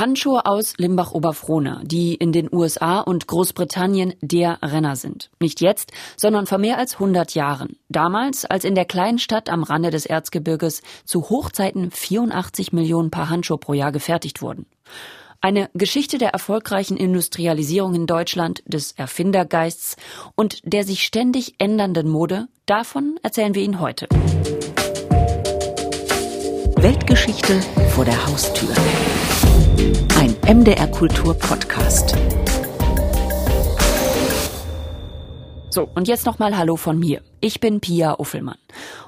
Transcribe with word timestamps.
Handschuhe 0.00 0.46
aus 0.46 0.72
Limbach-Oberfrohna, 0.78 1.82
die 1.84 2.14
in 2.14 2.32
den 2.32 2.48
USA 2.50 3.00
und 3.00 3.26
Großbritannien 3.26 4.14
der 4.22 4.58
Renner 4.62 4.96
sind. 4.96 5.30
Nicht 5.40 5.60
jetzt, 5.60 5.92
sondern 6.16 6.46
vor 6.46 6.56
mehr 6.56 6.78
als 6.78 6.94
100 6.94 7.34
Jahren. 7.34 7.76
Damals, 7.90 8.46
als 8.46 8.64
in 8.64 8.74
der 8.74 8.86
kleinen 8.86 9.18
Stadt 9.18 9.50
am 9.50 9.62
Rande 9.62 9.90
des 9.90 10.06
Erzgebirges 10.06 10.80
zu 11.04 11.28
Hochzeiten 11.28 11.90
84 11.90 12.72
Millionen 12.72 13.10
Paar 13.10 13.28
Handschuhe 13.28 13.58
pro 13.58 13.74
Jahr 13.74 13.92
gefertigt 13.92 14.40
wurden. 14.40 14.64
Eine 15.42 15.68
Geschichte 15.74 16.16
der 16.16 16.30
erfolgreichen 16.30 16.96
Industrialisierung 16.96 17.94
in 17.94 18.06
Deutschland, 18.06 18.62
des 18.64 18.92
Erfindergeists 18.92 19.96
und 20.34 20.60
der 20.64 20.84
sich 20.84 21.04
ständig 21.04 21.56
ändernden 21.58 22.08
Mode, 22.08 22.48
davon 22.64 23.20
erzählen 23.22 23.54
wir 23.54 23.62
Ihnen 23.62 23.80
heute. 23.80 24.08
Weltgeschichte 26.76 27.60
vor 27.90 28.06
der 28.06 28.26
Haustür. 28.26 28.70
MDR 30.50 30.88
Kultur 30.88 31.32
Podcast. 31.34 32.16
So, 35.70 35.88
und 35.94 36.08
jetzt 36.08 36.26
nochmal 36.26 36.58
Hallo 36.58 36.74
von 36.74 36.98
mir. 36.98 37.22
Ich 37.40 37.60
bin 37.60 37.78
Pia 37.78 38.18
Uffelmann. 38.18 38.58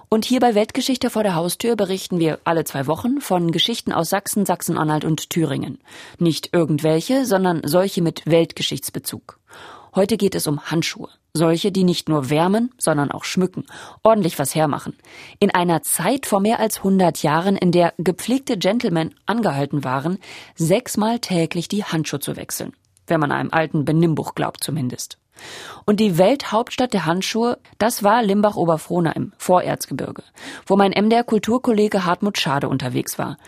Und 0.08 0.24
hier 0.24 0.38
bei 0.38 0.54
Weltgeschichte 0.54 1.10
vor 1.10 1.24
der 1.24 1.34
Haustür 1.34 1.74
berichten 1.74 2.20
wir 2.20 2.38
alle 2.44 2.62
zwei 2.62 2.86
Wochen 2.86 3.20
von 3.20 3.50
Geschichten 3.50 3.90
aus 3.92 4.08
Sachsen, 4.08 4.46
Sachsen-Anhalt 4.46 5.04
und 5.04 5.30
Thüringen. 5.30 5.80
Nicht 6.20 6.50
irgendwelche, 6.52 7.26
sondern 7.26 7.62
solche 7.64 8.02
mit 8.02 8.24
Weltgeschichtsbezug. 8.24 9.40
Heute 9.96 10.18
geht 10.18 10.36
es 10.36 10.46
um 10.46 10.70
Handschuhe. 10.70 11.08
Solche, 11.34 11.72
die 11.72 11.84
nicht 11.84 12.10
nur 12.10 12.28
wärmen, 12.28 12.74
sondern 12.76 13.10
auch 13.10 13.24
schmücken, 13.24 13.64
ordentlich 14.02 14.38
was 14.38 14.54
hermachen. 14.54 14.98
In 15.38 15.50
einer 15.50 15.80
Zeit 15.80 16.26
vor 16.26 16.40
mehr 16.40 16.60
als 16.60 16.78
100 16.78 17.22
Jahren, 17.22 17.56
in 17.56 17.72
der 17.72 17.94
gepflegte 17.96 18.58
Gentlemen 18.58 19.14
angehalten 19.24 19.82
waren, 19.82 20.18
sechsmal 20.56 21.20
täglich 21.20 21.68
die 21.68 21.84
Handschuhe 21.84 22.20
zu 22.20 22.36
wechseln. 22.36 22.74
Wenn 23.06 23.18
man 23.18 23.32
einem 23.32 23.50
alten 23.50 23.86
Benimmbuch 23.86 24.34
glaubt 24.34 24.62
zumindest. 24.62 25.16
Und 25.86 26.00
die 26.00 26.18
Welthauptstadt 26.18 26.92
der 26.92 27.06
Handschuhe, 27.06 27.58
das 27.78 28.02
war 28.02 28.22
Limbach-Oberfrohna 28.22 29.12
im 29.12 29.32
Vorerzgebirge, 29.38 30.24
wo 30.66 30.76
mein 30.76 30.92
MDR 30.92 31.24
Kulturkollege 31.24 32.04
Hartmut 32.04 32.36
Schade 32.36 32.68
unterwegs 32.68 33.18
war. 33.18 33.38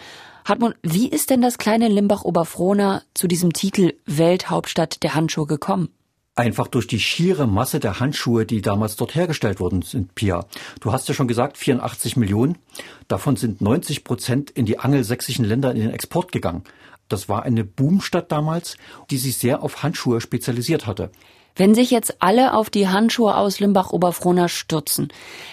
Hartmut, 0.47 0.75
wie 0.83 1.09
ist 1.09 1.29
denn 1.29 1.43
das 1.43 1.59
kleine 1.59 1.89
Limbach-Oberfrohna 1.89 3.03
zu 3.13 3.29
diesem 3.29 3.53
Titel 3.53 3.93
Welthauptstadt 4.07 5.03
der 5.03 5.15
Handschuhe 5.15 5.47
gekommen? 5.47 5.91
Einfach 6.37 6.67
durch 6.67 6.89
die 6.89 6.99
schiere 6.99 7.47
Masse 7.47 7.79
der 7.79 8.01
Handschuhe, 8.01 8.45
die 8.45 8.61
damals 8.61 8.97
dort 8.97 9.15
hergestellt 9.15 9.61
worden 9.61 9.83
sind, 9.83 10.17
Pia. 10.17 10.47
Du 10.81 10.91
hast 10.91 11.07
ja 11.07 11.15
schon 11.15 11.29
gesagt, 11.29 11.57
84 11.57 12.17
Millionen. 12.17 12.59
Davon 13.07 13.37
sind 13.37 13.61
90 13.61 14.03
Prozent 14.03 14.51
in 14.51 14.67
die 14.67 14.81
angelsächsischen 14.81 15.45
Länder 15.45 15.71
in 15.71 15.81
den 15.81 15.93
Export 15.93 16.33
gegangen. 16.33 16.65
Das 17.09 17.29
war 17.29 17.45
eine 17.45 17.63
Boomstadt 17.63 18.33
damals, 18.33 18.77
die 19.11 19.19
sich 19.19 19.37
sehr 19.37 19.63
auf 19.63 19.85
Handschuhe 19.85 20.21
spezialisiert 20.21 20.89
hatte. 20.89 21.13
Wenn 21.57 21.75
sich 21.75 21.93
jetzt 21.93 22.17
alle 22.19 22.53
auf 22.55 22.69
die 22.69 22.89
Handschuhe 22.89 23.37
aus 23.37 23.61
Limbach-Oberfrohna 23.61 24.49
stürzen, 24.49 25.13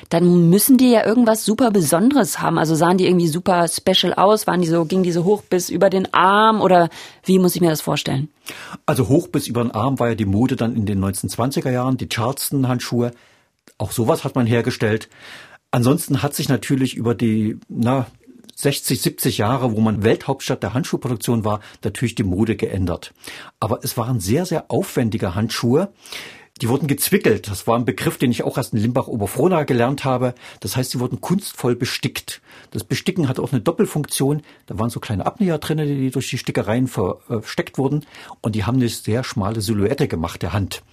dann 0.10 0.50
müssen 0.50 0.78
die 0.78 0.90
ja 0.90 1.06
irgendwas 1.06 1.46
super 1.46 1.70
Besonderes 1.70 2.40
haben. 2.40 2.58
Also 2.58 2.74
sahen 2.74 2.98
die 2.98 3.06
irgendwie 3.06 3.28
super 3.28 3.68
special 3.68 4.14
aus? 4.16 4.48
Waren 4.48 4.62
die 4.62 4.68
so, 4.68 4.86
gingen 4.86 5.04
die 5.04 5.12
so 5.12 5.26
hoch 5.26 5.44
bis 5.44 5.70
über 5.70 5.92
den 5.92 6.12
Arm 6.14 6.62
oder 6.62 6.90
wie 7.24 7.38
muss 7.38 7.56
ich 7.56 7.62
mir 7.62 7.70
das 7.70 7.82
vorstellen? 7.82 8.30
Also 8.88 9.10
hoch 9.10 9.28
bis 9.28 9.48
über 9.48 9.62
den 9.64 9.72
Arm 9.72 10.00
war 10.00 10.10
ja 10.10 10.16
die 10.16 10.26
Mode 10.26 10.56
dann 10.56 10.76
in 10.76 10.88
den 10.88 11.04
1920er 11.04 11.70
Jahren, 11.70 11.98
die 11.98 12.10
Charleston-Handschuhe. 12.10 13.12
Auch 13.78 13.92
sowas 13.92 14.24
hat 14.24 14.34
man 14.34 14.48
hergestellt. 14.48 15.08
Ansonsten 15.70 16.24
hat 16.24 16.34
sich 16.34 16.50
natürlich 16.50 16.96
über 16.96 17.16
die, 17.16 17.60
na, 17.70 18.08
60, 18.56 19.02
70 19.02 19.38
Jahre, 19.38 19.76
wo 19.76 19.82
man 19.82 20.04
Welthauptstadt 20.04 20.64
der 20.64 20.74
Handschuhproduktion 20.74 21.46
war, 21.46 21.62
natürlich 21.84 22.16
die 22.16 22.24
Mode 22.24 22.56
geändert. 22.56 23.14
Aber 23.60 23.80
es 23.84 23.98
waren 23.98 24.20
sehr, 24.20 24.46
sehr 24.46 24.66
aufwendige 24.70 25.36
Handschuhe. 25.36 25.92
Die 26.62 26.70
wurden 26.70 26.86
gezwickelt. 26.86 27.48
Das 27.50 27.66
war 27.66 27.76
ein 27.76 27.86
Begriff, 27.86 28.20
den 28.20 28.30
ich 28.30 28.44
auch 28.44 28.56
erst 28.56 28.74
in 28.74 28.80
Limbach-Oberfrohna 28.80 29.64
gelernt 29.64 30.04
habe. 30.06 30.36
Das 30.60 30.76
heißt, 30.76 30.92
sie 30.92 31.00
wurden 31.00 31.20
kunstvoll 31.20 31.76
bestickt. 31.76 32.40
Das 32.70 32.84
Besticken 32.84 33.28
hatte 33.28 33.42
auch 33.42 33.52
eine 33.52 33.62
Doppelfunktion. 33.62 34.44
Da 34.68 34.78
waren 34.78 34.92
so 34.92 35.00
kleine 35.00 35.26
Abnäher 35.26 35.58
drin, 35.58 35.80
die 35.80 36.12
durch 36.12 36.30
die 36.30 36.38
Stickereien 36.38 36.88
versteckt 36.88 37.80
wurden. 37.80 38.06
Und 38.42 38.54
die 38.54 38.64
haben 38.64 38.76
eine 38.76 38.90
sehr 38.90 39.24
schmale 39.24 39.62
Silhouette 39.62 40.08
gemacht 40.08 40.44
der 40.44 40.54
Hand. 40.54 40.84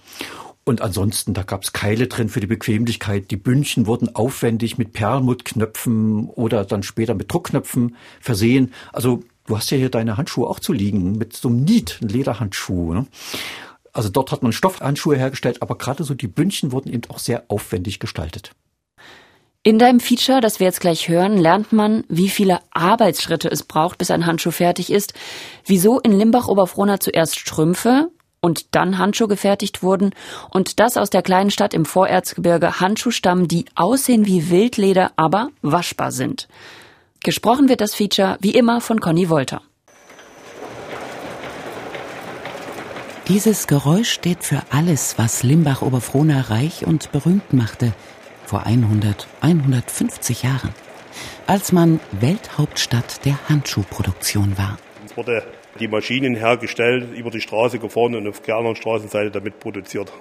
Und 0.69 0.81
ansonsten, 0.81 1.33
da 1.33 1.41
gab's 1.41 1.73
Keile 1.73 2.05
drin 2.05 2.29
für 2.29 2.41
die 2.41 2.45
Bequemlichkeit. 2.45 3.31
Die 3.31 3.37
Bündchen 3.37 3.87
wurden 3.87 4.15
aufwendig 4.15 4.77
mit 4.77 4.93
Perlmuttknöpfen 4.93 6.29
oder 6.29 6.63
dann 6.63 6.83
später 6.83 7.15
mit 7.15 7.33
Druckknöpfen 7.33 7.95
versehen. 8.21 8.71
Also 8.93 9.23
du 9.47 9.57
hast 9.57 9.71
ja 9.71 9.77
hier 9.79 9.89
deine 9.89 10.15
Handschuhe 10.15 10.47
auch 10.47 10.59
zu 10.59 10.71
liegen 10.71 11.13
mit 11.13 11.35
so 11.35 11.49
einem 11.49 11.63
Niet, 11.63 11.97
Lederhandschuh. 12.01 12.93
Ne? 12.93 13.07
Also 13.93 14.09
dort 14.09 14.31
hat 14.31 14.43
man 14.43 14.51
Stoffhandschuhe 14.51 15.17
hergestellt, 15.17 15.63
aber 15.63 15.75
gerade 15.75 16.03
so 16.03 16.13
die 16.13 16.27
Bündchen 16.27 16.71
wurden 16.71 16.93
eben 16.93 17.09
auch 17.09 17.17
sehr 17.17 17.45
aufwendig 17.47 17.99
gestaltet. 17.99 18.51
In 19.63 19.79
deinem 19.79 19.99
Feature, 19.99 20.39
das 20.39 20.59
wir 20.59 20.67
jetzt 20.67 20.81
gleich 20.81 21.09
hören, 21.09 21.39
lernt 21.39 21.73
man, 21.73 22.03
wie 22.09 22.29
viele 22.29 22.59
Arbeitsschritte 22.69 23.49
es 23.49 23.63
braucht, 23.63 23.97
bis 23.97 24.11
ein 24.11 24.27
Handschuh 24.27 24.51
fertig 24.51 24.91
ist, 24.91 25.15
wieso 25.65 25.99
in 25.99 26.11
Limbach-Oberfrohna 26.11 26.99
zuerst 26.99 27.39
Strümpfe, 27.39 28.11
und 28.41 28.75
dann 28.75 28.97
Handschuhe 28.97 29.27
gefertigt 29.27 29.83
wurden 29.83 30.11
und 30.49 30.79
das 30.79 30.97
aus 30.97 31.09
der 31.09 31.21
kleinen 31.21 31.51
Stadt 31.51 31.73
im 31.73 31.85
Vorerzgebirge 31.85 32.79
Handschuhe 32.79 33.11
stammen, 33.11 33.47
die 33.47 33.65
aussehen 33.75 34.25
wie 34.25 34.49
Wildleder, 34.49 35.11
aber 35.15 35.49
waschbar 35.61 36.11
sind. 36.11 36.47
Gesprochen 37.23 37.67
wird 37.69 37.81
das 37.81 37.95
Feature 37.95 38.37
wie 38.39 38.51
immer 38.51 38.81
von 38.81 38.99
Conny 39.01 39.29
Wolter. 39.29 39.61
Dieses 43.27 43.67
Geräusch 43.67 44.09
steht 44.09 44.43
für 44.43 44.63
alles, 44.71 45.19
was 45.19 45.43
Limbach-Oberfrohna 45.43 46.41
reich 46.49 46.87
und 46.87 47.11
berühmt 47.11 47.53
machte, 47.53 47.93
vor 48.45 48.65
100, 48.65 49.27
150 49.41 50.41
Jahren, 50.41 50.73
als 51.45 51.71
man 51.71 51.99
Welthauptstadt 52.11 53.23
der 53.25 53.37
Handschuhproduktion 53.47 54.57
war. 54.57 54.79
Es 55.05 55.15
wurde 55.15 55.43
die 55.79 55.87
Maschinen 55.87 56.35
hergestellt, 56.35 57.15
über 57.15 57.31
die 57.31 57.41
Straße 57.41 57.79
gefahren 57.79 58.15
und 58.15 58.27
auf 58.27 58.41
der 58.41 58.55
anderen 58.55 58.75
Straßenseite 58.75 59.31
damit 59.31 59.59
produziert. 59.59 60.11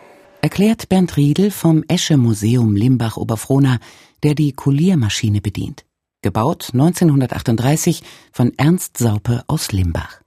Erklärt 0.41 0.89
Bernd 0.89 1.17
Riedel 1.17 1.51
vom 1.51 1.85
Esche 1.89 2.17
Museum 2.17 2.77
Limbach-Oberfrohna, 2.77 3.79
der 4.23 4.35
die 4.35 4.53
Kuliermaschine 4.53 5.41
bedient. 5.41 5.85
Gebaut 6.23 6.71
1938 6.73 8.03
von 8.33 8.53
Ernst 8.57 8.99
Saupe 8.99 9.43
aus 9.47 9.73
Limbach. 9.73 10.21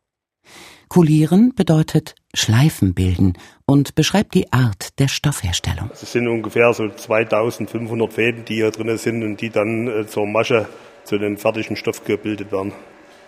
Kulieren 0.88 1.54
bedeutet 1.56 2.16
Schleifen 2.34 2.94
bilden 2.94 3.38
und 3.66 3.96
beschreibt 3.96 4.34
die 4.34 4.52
Art 4.52 5.00
der 5.00 5.08
Stoffherstellung. 5.08 5.90
Es 5.94 6.12
sind 6.12 6.28
ungefähr 6.28 6.74
so 6.74 6.90
2500 6.90 8.12
Fäden, 8.12 8.44
die 8.44 8.56
hier 8.56 8.72
drin 8.72 8.98
sind 8.98 9.24
und 9.24 9.40
die 9.40 9.50
dann 9.50 9.88
äh, 9.88 10.08
zur 10.08 10.28
Masche, 10.28 10.68
zu 11.06 11.18
dem 11.18 11.38
fertigen 11.38 11.78
Stoff 11.78 12.04
gebildet 12.04 12.52
werden. 12.52 12.74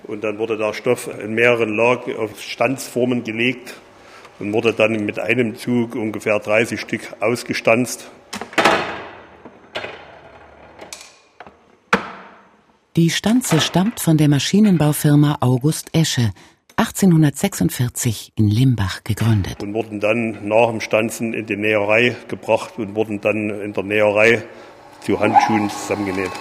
Und 0.03 0.23
dann 0.23 0.37
wurde 0.37 0.57
der 0.57 0.73
Stoff 0.73 1.09
in 1.19 1.33
mehreren 1.33 1.75
Lagen 1.75 2.15
auf 2.17 2.41
Stanzformen 2.41 3.23
gelegt 3.23 3.75
und 4.39 4.51
wurde 4.53 4.73
dann 4.73 5.05
mit 5.05 5.19
einem 5.19 5.55
Zug 5.55 5.95
ungefähr 5.95 6.39
30 6.39 6.79
Stück 6.79 7.01
ausgestanzt. 7.19 8.09
Die 12.95 13.09
Stanze 13.09 13.59
stammt 13.59 13.99
von 13.99 14.17
der 14.17 14.29
Maschinenbaufirma 14.29 15.37
August 15.39 15.89
Esche, 15.93 16.31
1846 16.75 18.33
in 18.35 18.49
Limbach 18.49 19.03
gegründet. 19.03 19.63
Und 19.63 19.73
wurden 19.73 19.99
dann 19.99 20.47
nach 20.47 20.69
dem 20.69 20.81
Stanzen 20.81 21.33
in 21.33 21.45
die 21.45 21.55
Näherei 21.55 22.15
gebracht 22.27 22.73
und 22.77 22.95
wurden 22.95 23.21
dann 23.21 23.49
in 23.49 23.73
der 23.73 23.83
Näherei 23.83 24.43
zu 25.01 25.19
Handschuhen 25.19 25.69
zusammengenäht. 25.69 26.31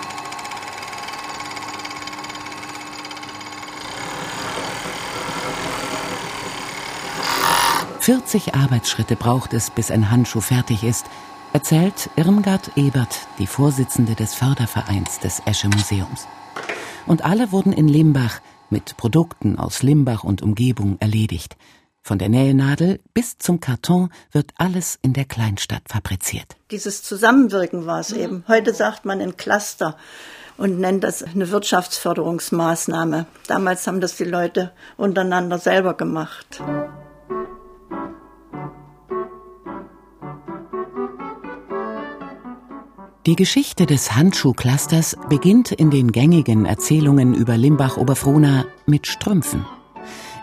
40 8.02 8.56
Arbeitsschritte 8.56 9.14
braucht 9.14 9.54
es, 9.54 9.70
bis 9.70 9.92
ein 9.92 10.10
Handschuh 10.10 10.40
fertig 10.40 10.82
ist, 10.82 11.06
erzählt 11.52 12.10
Irmgard 12.16 12.72
Ebert, 12.74 13.28
die 13.38 13.46
Vorsitzende 13.46 14.16
des 14.16 14.34
Fördervereins 14.34 15.20
des 15.20 15.40
Esche 15.46 15.68
Museums. 15.68 16.26
Und 17.06 17.24
alle 17.24 17.52
wurden 17.52 17.72
in 17.72 17.86
Limbach 17.86 18.40
mit 18.70 18.96
Produkten 18.96 19.56
aus 19.56 19.84
Limbach 19.84 20.24
und 20.24 20.42
Umgebung 20.42 20.96
erledigt. 20.98 21.56
Von 22.02 22.18
der 22.18 22.28
Nähnadel 22.28 22.98
bis 23.14 23.38
zum 23.38 23.60
Karton 23.60 24.10
wird 24.32 24.50
alles 24.56 24.98
in 25.02 25.12
der 25.12 25.24
Kleinstadt 25.24 25.82
fabriziert. 25.88 26.56
Dieses 26.72 27.04
Zusammenwirken 27.04 27.86
war 27.86 28.00
es 28.00 28.10
eben. 28.10 28.42
Heute 28.48 28.74
sagt 28.74 29.04
man 29.04 29.20
ein 29.20 29.36
Cluster 29.36 29.96
und 30.56 30.80
nennt 30.80 31.04
das 31.04 31.22
eine 31.22 31.52
Wirtschaftsförderungsmaßnahme. 31.52 33.26
Damals 33.46 33.86
haben 33.86 34.00
das 34.00 34.16
die 34.16 34.24
Leute 34.24 34.72
untereinander 34.96 35.60
selber 35.60 35.94
gemacht. 35.94 36.60
Die 43.24 43.36
Geschichte 43.36 43.86
des 43.86 44.16
Handschuhclusters 44.16 45.16
beginnt 45.28 45.70
in 45.70 45.92
den 45.92 46.10
gängigen 46.10 46.66
Erzählungen 46.66 47.34
über 47.36 47.56
Limbach-Oberfrohna 47.56 48.64
mit 48.86 49.06
Strümpfen. 49.06 49.64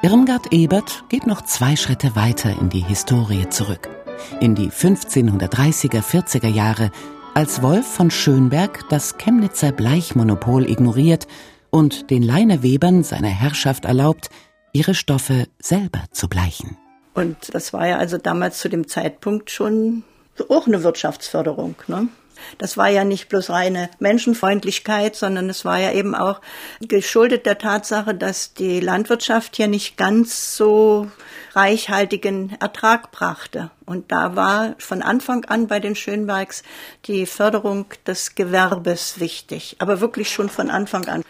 Irmgard 0.02 0.54
Ebert 0.54 1.04
geht 1.10 1.28
noch 1.28 1.42
zwei 1.42 1.76
Schritte 1.76 2.16
weiter 2.16 2.58
in 2.58 2.70
die 2.70 2.80
Historie 2.80 3.50
zurück. 3.50 3.90
In 4.40 4.56
die 4.56 4.70
1530er, 4.70 6.02
40er 6.02 6.48
Jahre, 6.48 6.92
als 7.34 7.62
Wolf 7.62 7.86
von 7.86 8.12
Schönberg 8.12 8.88
das 8.88 9.18
Chemnitzer 9.18 9.74
Bleichmonopol 9.74 10.70
ignoriert 10.70 11.28
und 11.72 12.10
den 12.10 12.24
Leinewebern 12.24 13.04
seiner 13.04 13.28
Herrschaft 13.28 13.84
erlaubt, 13.84 14.30
ihre 14.72 14.96
Stoffe 14.96 15.48
selber 15.60 16.06
zu 16.12 16.30
bleichen. 16.30 16.78
Und 17.14 17.54
das 17.54 17.74
war 17.74 17.86
ja 17.90 17.98
also 17.98 18.18
damals 18.18 18.60
zu 18.60 18.70
dem 18.70 18.88
Zeitpunkt 18.88 19.52
schon 19.52 20.04
auch 20.48 20.66
eine 20.66 20.82
Wirtschaftsförderung. 20.84 21.76
Ne? 21.88 22.08
Das 22.58 22.78
war 22.78 22.90
ja 22.90 23.04
nicht 23.04 23.30
bloß 23.30 23.50
reine 23.50 23.90
Menschenfreundlichkeit, 24.00 25.16
sondern 25.16 25.50
es 25.50 25.66
war 25.66 25.80
ja 25.80 25.92
eben 25.92 26.16
auch 26.16 26.42
geschuldet 26.82 27.46
der 27.46 27.58
Tatsache, 27.58 28.16
dass 28.16 28.54
die 28.54 28.80
Landwirtschaft 28.80 29.56
hier 29.56 29.68
nicht 29.68 29.98
ganz 29.98 30.56
so 30.56 31.10
reichhaltigen 31.54 32.56
Ertrag 32.60 33.12
brachte. 33.12 33.72
Und 33.86 34.12
da 34.12 34.36
war 34.36 34.76
von 34.78 35.02
Anfang 35.02 35.46
an 35.46 35.68
bei 35.68 35.80
den 35.80 35.96
Schönbergs 35.96 36.64
die 37.06 37.26
Förderung 37.26 37.86
des 38.06 38.36
Gewerbes 38.36 39.20
wichtig, 39.20 39.78
aber 39.80 40.02
wirklich 40.02 40.30
schon 40.30 40.50
von 40.50 40.70
Anfang 40.70 41.08
an. 41.08 41.24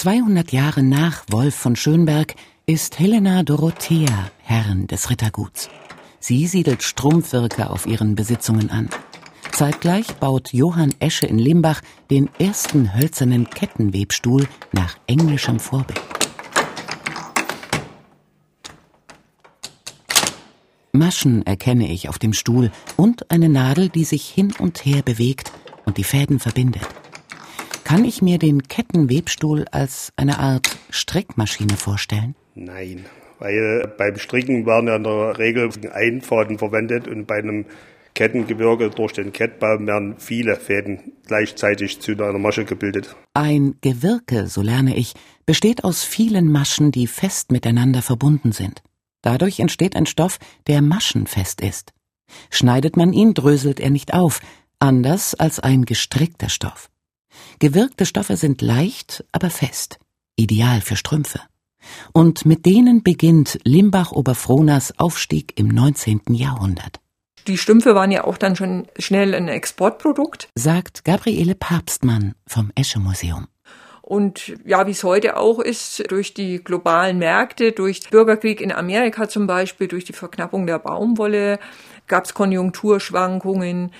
200 0.00 0.50
Jahre 0.52 0.82
nach 0.82 1.24
Wolf 1.28 1.54
von 1.54 1.76
Schönberg 1.76 2.34
ist 2.70 3.00
Helena 3.00 3.42
Dorothea 3.42 4.30
Herrin 4.38 4.86
des 4.86 5.10
Ritterguts. 5.10 5.68
Sie 6.20 6.46
siedelt 6.46 6.84
Strumpfwirke 6.84 7.68
auf 7.68 7.84
ihren 7.84 8.14
Besitzungen 8.14 8.70
an. 8.70 8.88
Zeitgleich 9.50 10.06
baut 10.20 10.52
Johann 10.52 10.94
Esche 11.00 11.26
in 11.26 11.40
Limbach 11.40 11.80
den 12.12 12.30
ersten 12.38 12.94
hölzernen 12.94 13.50
Kettenwebstuhl 13.50 14.46
nach 14.70 14.96
englischem 15.08 15.58
Vorbild. 15.58 16.00
Maschen 20.92 21.44
erkenne 21.44 21.90
ich 21.90 22.08
auf 22.08 22.20
dem 22.20 22.32
Stuhl 22.32 22.70
und 22.96 23.32
eine 23.32 23.48
Nadel, 23.48 23.88
die 23.88 24.04
sich 24.04 24.28
hin 24.28 24.54
und 24.60 24.84
her 24.84 25.02
bewegt 25.02 25.50
und 25.86 25.96
die 25.96 26.04
Fäden 26.04 26.38
verbindet. 26.38 26.86
Kann 27.82 28.04
ich 28.04 28.22
mir 28.22 28.38
den 28.38 28.62
Kettenwebstuhl 28.62 29.66
als 29.72 30.12
eine 30.14 30.38
Art 30.38 30.70
Strickmaschine 30.90 31.76
vorstellen? 31.76 32.36
Nein, 32.54 33.06
weil 33.38 33.92
beim 33.96 34.16
Stricken 34.16 34.66
werden 34.66 34.88
ja 34.88 34.96
in 34.96 35.04
der 35.04 35.38
Regel 35.38 35.70
ein 35.92 36.20
Faden 36.20 36.58
verwendet 36.58 37.08
und 37.08 37.26
bei 37.26 37.38
einem 37.38 37.66
Kettengewirke 38.14 38.90
durch 38.90 39.12
den 39.12 39.32
Kettbaum 39.32 39.86
werden 39.86 40.16
viele 40.18 40.56
Fäden 40.56 41.12
gleichzeitig 41.26 42.00
zu 42.00 42.12
einer 42.12 42.38
Masche 42.38 42.64
gebildet. 42.64 43.16
Ein 43.34 43.76
Gewirke, 43.80 44.48
so 44.48 44.62
lerne 44.62 44.96
ich, 44.96 45.14
besteht 45.46 45.84
aus 45.84 46.04
vielen 46.04 46.50
Maschen, 46.50 46.92
die 46.92 47.06
fest 47.06 47.52
miteinander 47.52 48.02
verbunden 48.02 48.52
sind. 48.52 48.82
Dadurch 49.22 49.60
entsteht 49.60 49.96
ein 49.96 50.06
Stoff, 50.06 50.38
der 50.66 50.82
maschenfest 50.82 51.60
ist. 51.60 51.92
Schneidet 52.50 52.96
man 52.96 53.12
ihn, 53.12 53.34
dröselt 53.34 53.80
er 53.80 53.90
nicht 53.90 54.12
auf, 54.12 54.40
anders 54.78 55.34
als 55.34 55.60
ein 55.60 55.84
gestrickter 55.84 56.48
Stoff. 56.48 56.90
Gewirkte 57.58 58.06
Stoffe 58.06 58.36
sind 58.36 58.60
leicht, 58.62 59.24
aber 59.32 59.50
fest, 59.50 59.98
ideal 60.36 60.80
für 60.80 60.96
Strümpfe. 60.96 61.40
Und 62.12 62.46
mit 62.46 62.66
denen 62.66 63.02
beginnt 63.02 63.58
Limbach-Oberfrohnas 63.64 64.98
Aufstieg 64.98 65.58
im 65.58 65.68
19. 65.68 66.22
Jahrhundert. 66.30 67.00
Die 67.46 67.58
Stümpfe 67.58 67.94
waren 67.94 68.10
ja 68.10 68.24
auch 68.24 68.36
dann 68.36 68.54
schon 68.54 68.86
schnell 68.98 69.34
ein 69.34 69.48
Exportprodukt, 69.48 70.48
sagt 70.54 71.04
Gabriele 71.04 71.54
Papstmann 71.54 72.34
vom 72.46 72.70
Esche-Museum. 72.74 73.46
Und 74.02 74.54
ja, 74.64 74.88
wie 74.88 74.90
es 74.90 75.04
heute 75.04 75.36
auch 75.36 75.60
ist, 75.60 76.10
durch 76.10 76.34
die 76.34 76.62
globalen 76.64 77.18
Märkte, 77.18 77.70
durch 77.70 78.10
Bürgerkrieg 78.10 78.60
in 78.60 78.72
Amerika 78.72 79.28
zum 79.28 79.46
Beispiel, 79.46 79.86
durch 79.86 80.04
die 80.04 80.12
Verknappung 80.12 80.66
der 80.66 80.80
Baumwolle, 80.80 81.60
gab 82.08 82.24
es 82.24 82.34
Konjunkturschwankungen. 82.34 83.92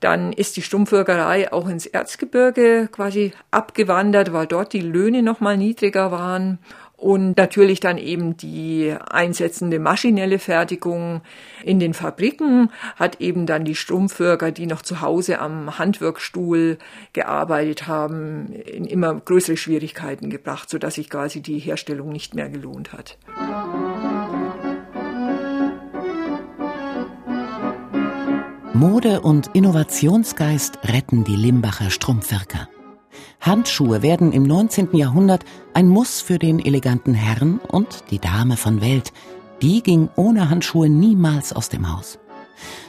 Dann 0.00 0.32
ist 0.32 0.56
die 0.56 0.62
Stumpfwirkerei 0.62 1.52
auch 1.52 1.68
ins 1.68 1.84
Erzgebirge 1.84 2.88
quasi 2.90 3.32
abgewandert, 3.50 4.32
weil 4.32 4.46
dort 4.46 4.72
die 4.72 4.80
Löhne 4.80 5.22
nochmal 5.22 5.58
niedriger 5.58 6.10
waren. 6.10 6.60
Und 6.98 7.36
natürlich 7.36 7.78
dann 7.78 7.96
eben 7.96 8.36
die 8.36 8.92
einsetzende 9.08 9.78
maschinelle 9.78 10.40
Fertigung 10.40 11.22
in 11.62 11.78
den 11.78 11.94
Fabriken 11.94 12.72
hat 12.96 13.20
eben 13.20 13.46
dann 13.46 13.64
die 13.64 13.76
Strumpfwirker, 13.76 14.50
die 14.50 14.66
noch 14.66 14.82
zu 14.82 15.00
Hause 15.00 15.38
am 15.38 15.78
Handwerkstuhl 15.78 16.76
gearbeitet 17.12 17.86
haben, 17.86 18.52
in 18.52 18.84
immer 18.84 19.14
größere 19.14 19.56
Schwierigkeiten 19.56 20.28
gebracht, 20.28 20.68
sodass 20.68 20.96
sich 20.96 21.08
quasi 21.08 21.40
die 21.40 21.60
Herstellung 21.60 22.08
nicht 22.08 22.34
mehr 22.34 22.48
gelohnt 22.48 22.92
hat. 22.92 23.16
Mode 28.74 29.20
und 29.20 29.50
Innovationsgeist 29.54 30.80
retten 30.84 31.22
die 31.22 31.36
Limbacher 31.36 31.90
Strumpfwirker. 31.90 32.68
Handschuhe 33.40 34.02
werden 34.02 34.32
im 34.32 34.42
19. 34.42 34.96
Jahrhundert 34.96 35.44
ein 35.74 35.88
Muss 35.88 36.20
für 36.20 36.38
den 36.38 36.58
eleganten 36.58 37.14
Herrn 37.14 37.60
und 37.68 38.04
die 38.10 38.18
Dame 38.18 38.56
von 38.56 38.80
Welt. 38.80 39.12
Die 39.62 39.82
ging 39.82 40.08
ohne 40.16 40.50
Handschuhe 40.50 40.88
niemals 40.88 41.52
aus 41.52 41.68
dem 41.68 41.92
Haus. 41.92 42.18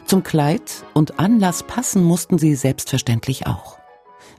Zum 0.05 0.23
Kleid 0.23 0.83
und 0.93 1.19
Anlass 1.19 1.63
passen 1.63 2.03
mussten 2.03 2.39
sie 2.39 2.55
selbstverständlich 2.55 3.45
auch. 3.47 3.77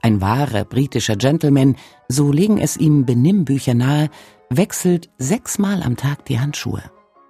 Ein 0.02 0.20
wahrer 0.20 0.64
britischer 0.64 1.16
Gentleman, 1.16 1.76
so 2.08 2.32
legen 2.32 2.58
es 2.58 2.76
ihm 2.76 3.06
Benimmbücher 3.06 3.74
nahe, 3.74 4.10
wechselt 4.48 5.10
sechsmal 5.18 5.82
am 5.82 5.96
Tag 5.96 6.24
die 6.24 6.40
Handschuhe. 6.40 6.82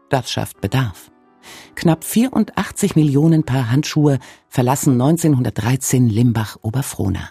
Das 0.08 0.30
schafft 0.30 0.60
Bedarf. 0.60 1.10
Knapp 1.74 2.04
84 2.04 2.96
Millionen 2.96 3.44
Paar 3.44 3.70
Handschuhe 3.70 4.18
verlassen 4.48 4.92
1913 4.92 6.08
Limbach-Oberfrohna. 6.08 7.30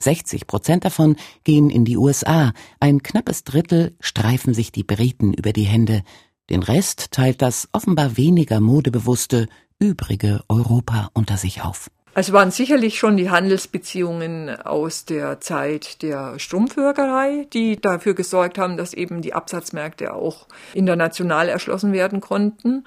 60 0.00 0.46
Prozent 0.46 0.84
davon 0.84 1.16
gehen 1.44 1.70
in 1.70 1.84
die 1.84 1.96
USA, 1.96 2.52
ein 2.80 3.02
knappes 3.02 3.44
Drittel 3.44 3.96
streifen 4.00 4.54
sich 4.54 4.72
die 4.72 4.84
Briten 4.84 5.32
über 5.32 5.52
die 5.52 5.62
Hände, 5.62 6.02
den 6.50 6.62
Rest 6.62 7.10
teilt 7.10 7.40
das 7.40 7.68
offenbar 7.72 8.16
weniger 8.16 8.60
modebewusste 8.60 9.48
übrige 9.78 10.42
Europa 10.48 11.08
unter 11.14 11.36
sich 11.36 11.62
auf. 11.62 11.90
Es 12.16 12.32
waren 12.32 12.52
sicherlich 12.52 12.96
schon 12.96 13.16
die 13.16 13.30
Handelsbeziehungen 13.30 14.48
aus 14.60 15.04
der 15.04 15.40
Zeit 15.40 16.00
der 16.02 16.38
Strumpfwirkerei, 16.38 17.48
die 17.52 17.80
dafür 17.80 18.14
gesorgt 18.14 18.56
haben, 18.56 18.76
dass 18.76 18.94
eben 18.94 19.20
die 19.20 19.34
Absatzmärkte 19.34 20.14
auch 20.14 20.46
international 20.74 21.48
erschlossen 21.48 21.92
werden 21.92 22.20
konnten. 22.20 22.84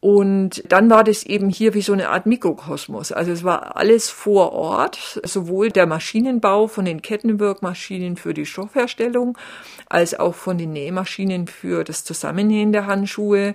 Und 0.00 0.64
dann 0.66 0.88
war 0.88 1.04
das 1.04 1.24
eben 1.24 1.50
hier 1.50 1.74
wie 1.74 1.82
so 1.82 1.92
eine 1.92 2.08
Art 2.08 2.24
Mikrokosmos. 2.24 3.12
Also 3.12 3.32
es 3.32 3.44
war 3.44 3.76
alles 3.76 4.08
vor 4.08 4.52
Ort, 4.52 5.20
sowohl 5.24 5.68
der 5.68 5.86
Maschinenbau 5.86 6.68
von 6.68 6.86
den 6.86 7.02
Kettenwirkmaschinen 7.02 8.16
für 8.16 8.32
die 8.32 8.46
Stoffherstellung, 8.46 9.36
als 9.90 10.18
auch 10.18 10.34
von 10.34 10.56
den 10.56 10.72
Nähmaschinen 10.72 11.46
für 11.46 11.84
das 11.84 12.02
Zusammennähen 12.04 12.72
der 12.72 12.86
Handschuhe. 12.86 13.54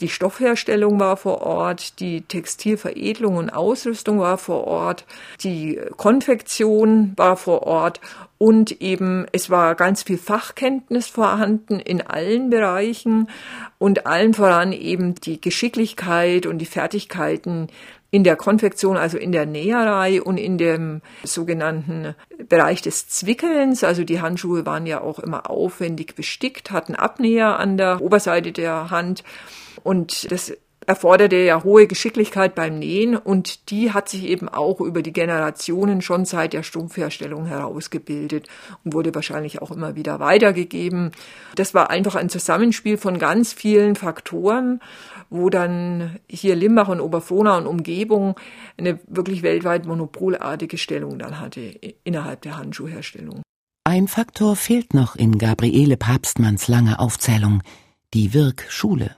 Die 0.00 0.08
Stoffherstellung 0.08 1.00
war 1.00 1.16
vor 1.16 1.40
Ort, 1.40 2.00
die 2.00 2.20
Textilveredelung 2.20 3.36
und 3.36 3.50
Ausrüstung 3.50 4.18
war 4.18 4.36
vor 4.36 4.66
Ort, 4.66 5.06
die 5.42 5.80
Konfektion 5.96 7.14
war 7.16 7.36
vor 7.38 7.62
Ort 7.62 8.00
und 8.36 8.82
eben 8.82 9.26
es 9.32 9.48
war 9.48 9.74
ganz 9.74 10.02
viel 10.02 10.18
Fachkenntnis 10.18 11.06
vorhanden 11.06 11.80
in 11.80 12.02
allen 12.02 12.50
Bereichen 12.50 13.30
und 13.78 14.06
allen 14.06 14.34
voran 14.34 14.72
eben 14.72 15.14
die 15.14 15.40
Geschicklichkeit 15.40 16.44
und 16.44 16.58
die 16.58 16.66
Fertigkeiten 16.66 17.68
in 18.10 18.24
der 18.24 18.36
Konfektion, 18.36 18.96
also 18.96 19.18
in 19.18 19.32
der 19.32 19.46
Näherei 19.46 20.22
und 20.22 20.38
in 20.38 20.58
dem 20.58 21.02
sogenannten 21.24 22.14
Bereich 22.48 22.82
des 22.82 23.08
Zwickelns. 23.08 23.84
Also 23.84 24.04
die 24.04 24.20
Handschuhe 24.20 24.64
waren 24.64 24.86
ja 24.86 25.00
auch 25.00 25.18
immer 25.18 25.50
aufwendig 25.50 26.14
bestickt, 26.14 26.70
hatten 26.70 26.94
Abnäher 26.94 27.58
an 27.58 27.76
der 27.76 28.00
Oberseite 28.00 28.52
der 28.52 28.90
Hand 28.90 29.24
und 29.82 30.30
das 30.30 30.52
erforderte 30.86 31.36
ja 31.36 31.64
hohe 31.64 31.86
Geschicklichkeit 31.86 32.54
beim 32.54 32.78
Nähen 32.78 33.16
und 33.16 33.70
die 33.70 33.92
hat 33.92 34.08
sich 34.08 34.24
eben 34.24 34.48
auch 34.48 34.80
über 34.80 35.02
die 35.02 35.12
Generationen 35.12 36.00
schon 36.00 36.24
seit 36.24 36.52
der 36.52 36.62
Stumpfherstellung 36.62 37.46
herausgebildet 37.46 38.48
und 38.84 38.94
wurde 38.94 39.14
wahrscheinlich 39.14 39.60
auch 39.60 39.70
immer 39.70 39.96
wieder 39.96 40.20
weitergegeben. 40.20 41.10
Das 41.56 41.74
war 41.74 41.90
einfach 41.90 42.14
ein 42.14 42.28
Zusammenspiel 42.28 42.98
von 42.98 43.18
ganz 43.18 43.52
vielen 43.52 43.96
Faktoren, 43.96 44.80
wo 45.28 45.50
dann 45.50 46.16
hier 46.28 46.54
Limbach 46.54 46.88
und 46.88 47.00
Oberfrohna 47.00 47.58
und 47.58 47.66
Umgebung 47.66 48.36
eine 48.78 49.00
wirklich 49.08 49.42
weltweit 49.42 49.86
monopolartige 49.86 50.78
Stellung 50.78 51.18
dann 51.18 51.40
hatte 51.40 51.60
innerhalb 52.04 52.42
der 52.42 52.56
Handschuhherstellung. 52.56 53.42
Ein 53.84 54.08
Faktor 54.08 54.56
fehlt 54.56 54.94
noch 54.94 55.16
in 55.16 55.38
Gabriele 55.38 55.96
Papstmanns 55.96 56.68
langer 56.68 57.00
Aufzählung, 57.00 57.62
die 58.14 58.34
Wirkschule. 58.34 59.16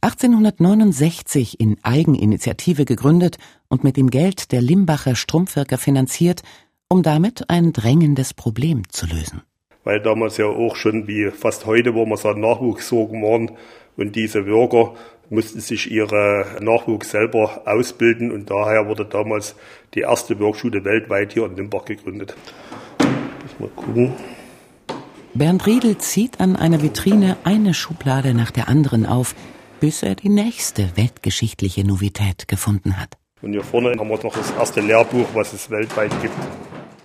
1869 0.00 1.60
in 1.60 1.76
Eigeninitiative 1.82 2.84
gegründet 2.84 3.38
und 3.68 3.84
mit 3.84 3.96
dem 3.96 4.10
Geld 4.10 4.52
der 4.52 4.62
Limbacher 4.62 5.14
Strumpfwirker 5.14 5.78
finanziert, 5.78 6.42
um 6.88 7.02
damit 7.02 7.48
ein 7.48 7.72
drängendes 7.72 8.34
Problem 8.34 8.82
zu 8.88 9.06
lösen. 9.06 9.42
Weil 9.84 10.00
damals 10.00 10.36
ja 10.36 10.46
auch 10.46 10.76
schon 10.76 11.06
wie 11.06 11.30
fast 11.30 11.66
heute, 11.66 11.94
wo 11.94 12.04
man 12.04 12.18
sagt, 12.18 12.38
Nachwuchssorgen 12.38 13.22
waren 13.22 13.52
und 13.96 14.16
diese 14.16 14.42
Bürger 14.42 14.94
mussten 15.30 15.60
sich 15.60 15.90
ihre 15.90 16.58
Nachwuchs 16.60 17.10
selber 17.10 17.62
ausbilden 17.64 18.32
und 18.32 18.50
daher 18.50 18.88
wurde 18.88 19.04
damals 19.04 19.54
die 19.94 20.00
erste 20.00 20.38
Werkschule 20.40 20.84
weltweit 20.84 21.32
hier 21.32 21.46
in 21.46 21.56
Limbach 21.56 21.84
gegründet. 21.84 22.34
Mal 23.58 23.68
gucken. 23.76 24.12
Bernd 25.32 25.64
Riedel 25.64 25.96
zieht 25.98 26.40
an 26.40 26.56
einer 26.56 26.82
Vitrine 26.82 27.36
eine 27.44 27.72
Schublade 27.72 28.34
nach 28.34 28.50
der 28.50 28.68
anderen 28.68 29.06
auf, 29.06 29.36
bis 29.78 30.02
er 30.02 30.16
die 30.16 30.28
nächste 30.28 30.96
weltgeschichtliche 30.96 31.86
Novität 31.86 32.48
gefunden 32.48 33.00
hat. 33.00 33.16
Und 33.40 33.52
hier 33.52 33.62
vorne 33.62 33.90
haben 33.90 34.08
wir 34.08 34.22
noch 34.24 34.34
das 34.34 34.50
erste 34.50 34.80
Lehrbuch, 34.80 35.28
was 35.32 35.52
es 35.52 35.70
weltweit 35.70 36.10
gibt. 36.20 36.34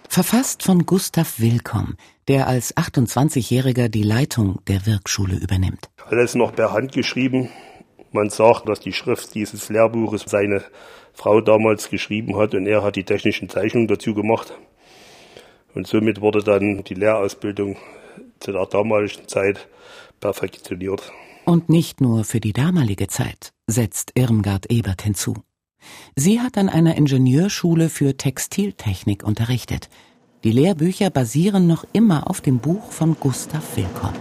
Verfasst 0.10 0.64
von 0.64 0.88
Gustav 0.88 1.40
Willkomm, 1.40 1.98
der 2.28 2.48
als 2.48 2.76
28-Jähriger 2.76 3.90
die 3.90 4.04
Leitung 4.04 4.60
der 4.68 4.88
Wirkschule 4.88 5.36
übernimmt. 5.36 5.90
Alles 6.10 6.34
noch 6.34 6.56
per 6.56 6.74
Hand 6.74 6.94
geschrieben. 6.94 7.50
Man 8.12 8.32
sagt, 8.32 8.68
dass 8.68 8.80
die 8.80 8.94
Schrift 8.94 9.36
dieses 9.36 9.70
Lehrbuches 9.70 10.24
seine 10.26 10.64
Frau 11.14 11.42
damals 11.42 11.92
geschrieben 11.92 12.38
hat 12.38 12.56
und 12.56 12.66
er 12.66 12.82
hat 12.82 12.96
die 12.96 13.04
technischen 13.04 13.50
Zeichnungen 13.50 13.88
dazu 13.88 14.16
gemacht. 14.16 14.54
Und 15.76 15.86
somit 15.86 16.22
wurde 16.22 16.44
dann 16.44 16.84
die 16.84 16.96
Lehrausbildung 16.96 17.78
zu 18.46 18.52
der 18.52 18.68
damaligen 18.68 19.28
Zeit 19.28 19.68
perfektioniert. 20.20 21.12
Und 21.46 21.70
nicht 21.70 22.00
nur 22.00 22.24
für 22.24 22.40
die 22.40 22.54
damalige 22.54 23.08
Zeit, 23.08 23.54
setzt 23.68 24.12
Irmgard 24.16 24.72
Ebert 24.72 25.02
hinzu. 25.02 25.36
Sie 26.16 26.40
hat 26.40 26.58
an 26.58 26.70
einer 26.70 26.96
Ingenieurschule 26.96 27.90
für 27.90 28.18
Textiltechnik 28.18 29.24
unterrichtet. 29.24 29.90
Die 30.44 30.52
Lehrbücher 30.52 31.10
basieren 31.10 31.66
noch 31.66 31.86
immer 31.92 32.30
auf 32.30 32.42
dem 32.42 32.60
Buch 32.60 32.92
von 32.92 33.16
Gustav 33.20 33.64
Willkomm. 33.76 34.14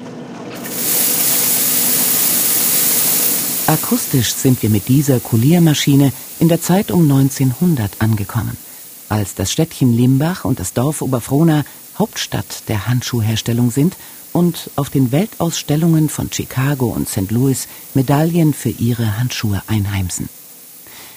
Akustisch 3.66 4.32
sind 4.32 4.62
wir 4.62 4.70
mit 4.70 4.88
dieser 4.88 5.20
Kuliermaschine 5.20 6.12
in 6.40 6.48
der 6.48 6.60
Zeit 6.60 6.90
um 6.90 7.02
1900 7.02 8.00
angekommen, 8.00 8.56
als 9.08 9.34
das 9.34 9.52
Städtchen 9.52 9.94
Limbach 9.94 10.44
und 10.44 10.60
das 10.60 10.74
Dorf 10.74 11.00
Oberfrohna 11.00 11.64
Hauptstadt 11.98 12.68
der 12.68 12.86
Handschuhherstellung 12.86 13.70
sind 13.70 13.96
und 14.32 14.70
auf 14.76 14.90
den 14.90 15.12
Weltausstellungen 15.12 16.08
von 16.08 16.30
Chicago 16.32 16.86
und 16.86 17.08
St. 17.08 17.30
Louis 17.30 17.68
Medaillen 17.94 18.52
für 18.52 18.70
ihre 18.70 19.18
Handschuhe 19.18 19.62
einheimsen. 19.68 20.28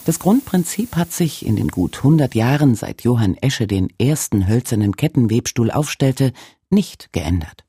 Das 0.05 0.19
Grundprinzip 0.19 0.95
hat 0.95 1.11
sich 1.11 1.45
in 1.45 1.57
den 1.57 1.67
gut 1.67 1.97
100 1.97 2.33
Jahren, 2.33 2.75
seit 2.75 3.03
Johann 3.03 3.35
Esche 3.41 3.67
den 3.67 3.89
ersten 3.99 4.47
hölzernen 4.47 4.95
Kettenwebstuhl 4.95 5.69
aufstellte, 5.69 6.31
nicht 6.69 7.11
geändert. 7.11 7.65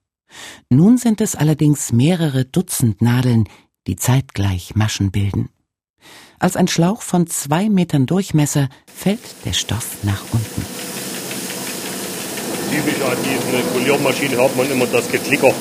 Nun 0.70 0.98
sind 0.98 1.20
es 1.20 1.34
allerdings 1.34 1.92
mehrere 1.92 2.44
Dutzend 2.44 3.02
Nadeln, 3.02 3.48
die 3.86 3.96
zeitgleich 3.96 4.76
Maschen 4.76 5.10
bilden. 5.10 5.48
Als 6.38 6.56
ein 6.56 6.68
Schlauch 6.68 7.02
von 7.02 7.26
zwei 7.26 7.68
Metern 7.68 8.06
Durchmesser 8.06 8.68
fällt 8.86 9.44
der 9.44 9.54
Stoff 9.54 10.04
nach 10.04 10.22
unten. 10.30 10.87
Typisch 12.70 13.00
an 13.02 13.16
diesen 13.24 13.72
Poliermaschinen 13.72 14.38
hört 14.38 14.56
man 14.56 14.70
immer 14.70 14.86
das 14.86 15.08
Geklicker. 15.10 15.52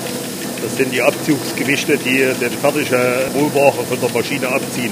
Das 0.62 0.76
sind 0.76 0.92
die 0.92 1.02
Abzugsgewichte, 1.02 1.98
die 1.98 2.18
den 2.42 2.52
fertigen 2.52 3.00
Rohware 3.36 3.84
von 3.88 4.00
der 4.02 4.10
Maschine 4.10 4.48
abziehen. 4.48 4.92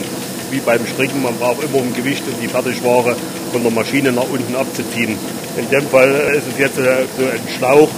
Wie 0.51 0.60
beim 0.60 0.86
Stricken, 0.86 1.22
man 1.24 1.36
braucht 1.38 1.63
immer 1.63 1.79
ein 1.79 1.93
Gewicht, 1.93 2.24
um 2.27 2.39
die 2.41 2.48
Fertigware 2.48 3.15
von 3.51 3.63
der 3.63 3.72
Maschine 3.72 4.12
nach 4.12 4.29
unten 4.29 4.55
abzuziehen. 4.55 5.17
In 5.57 5.69
dem 5.69 5.88
Fall 5.88 6.12
ist 6.36 6.48
es 6.53 6.60
jetzt 6.60 6.77
äh, 6.77 7.05
so 7.17 7.25
ein 7.25 7.39
Schlauch, 7.57 7.89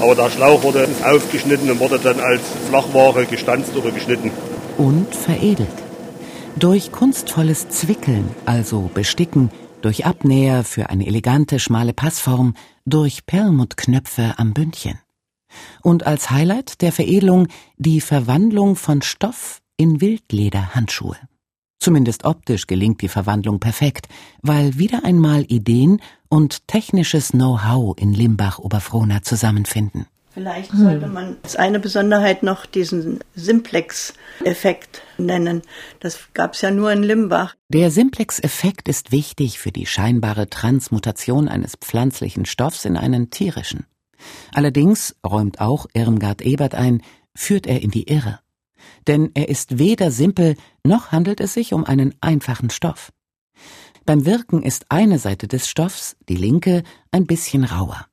aber 0.00 0.14
der 0.14 0.30
Schlauch 0.30 0.62
wurde 0.62 0.86
aufgeschnitten 1.04 1.70
und 1.70 1.80
wurde 1.80 1.98
dann 1.98 2.20
als 2.20 2.42
Flachware 2.68 3.24
gestanzt 3.24 3.74
oder 3.74 3.90
geschnitten. 3.90 4.30
Und 4.76 5.14
veredelt. 5.14 5.68
Durch 6.56 6.92
kunstvolles 6.92 7.68
Zwickeln, 7.68 8.28
also 8.44 8.90
Besticken, 8.92 9.50
durch 9.82 10.04
Abnäher 10.04 10.64
für 10.64 10.90
eine 10.90 11.06
elegante 11.06 11.58
schmale 11.58 11.92
Passform, 11.92 12.54
durch 12.86 13.26
Perlmuttknöpfe 13.26 14.34
am 14.38 14.54
Bündchen. 14.54 14.98
Und 15.82 16.06
als 16.06 16.30
Highlight 16.30 16.80
der 16.80 16.92
Veredelung 16.92 17.48
die 17.76 18.00
Verwandlung 18.00 18.76
von 18.76 19.02
Stoff 19.02 19.60
in 19.76 20.00
Wildlederhandschuhe. 20.00 21.16
Zumindest 21.78 22.24
optisch 22.24 22.66
gelingt 22.66 23.02
die 23.02 23.08
Verwandlung 23.08 23.60
perfekt, 23.60 24.08
weil 24.42 24.78
wieder 24.78 25.04
einmal 25.04 25.44
Ideen 25.44 26.00
und 26.28 26.66
technisches 26.66 27.30
Know-how 27.30 27.96
in 27.98 28.14
Limbach-Oberfrohna 28.14 29.22
zusammenfinden. 29.22 30.06
Vielleicht 30.36 30.70
sollte 30.72 31.06
man 31.06 31.38
als 31.42 31.56
eine 31.56 31.80
Besonderheit 31.80 32.42
noch 32.42 32.66
diesen 32.66 33.20
Simplex-Effekt 33.34 35.00
nennen. 35.16 35.62
Das 36.00 36.28
gab 36.34 36.52
es 36.52 36.60
ja 36.60 36.70
nur 36.70 36.92
in 36.92 37.02
Limbach. 37.02 37.54
Der 37.70 37.90
Simplex-Effekt 37.90 38.86
ist 38.86 39.12
wichtig 39.12 39.58
für 39.58 39.72
die 39.72 39.86
scheinbare 39.86 40.50
Transmutation 40.50 41.48
eines 41.48 41.76
pflanzlichen 41.76 42.44
Stoffs 42.44 42.84
in 42.84 42.98
einen 42.98 43.30
tierischen. 43.30 43.86
Allerdings, 44.52 45.16
räumt 45.26 45.58
auch 45.62 45.86
Irmgard 45.94 46.42
Ebert 46.42 46.74
ein, 46.74 47.00
führt 47.34 47.66
er 47.66 47.80
in 47.80 47.90
die 47.90 48.06
Irre. 48.06 48.40
Denn 49.06 49.30
er 49.32 49.48
ist 49.48 49.78
weder 49.78 50.10
simpel, 50.10 50.56
noch 50.84 51.12
handelt 51.12 51.40
es 51.40 51.54
sich 51.54 51.72
um 51.72 51.86
einen 51.86 52.14
einfachen 52.20 52.68
Stoff. 52.68 53.10
Beim 54.04 54.26
Wirken 54.26 54.62
ist 54.62 54.84
eine 54.90 55.18
Seite 55.18 55.48
des 55.48 55.66
Stoffs, 55.66 56.14
die 56.28 56.36
linke, 56.36 56.82
ein 57.10 57.24
bisschen 57.24 57.64
rauer. 57.64 58.06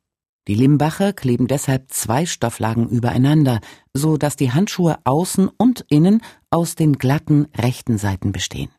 Die 0.47 0.55
Limbacher 0.55 1.13
kleben 1.13 1.47
deshalb 1.47 1.91
zwei 1.91 2.25
Stofflagen 2.25 2.89
übereinander, 2.89 3.62
so 3.93 4.17
dass 4.17 4.35
die 4.35 4.51
Handschuhe 4.51 4.97
außen 5.05 5.50
und 5.55 5.85
innen 5.89 6.21
aus 6.50 6.75
den 6.75 6.97
glatten 6.97 7.47
rechten 7.57 7.97
Seiten 7.97 8.33
bestehen. 8.33 8.69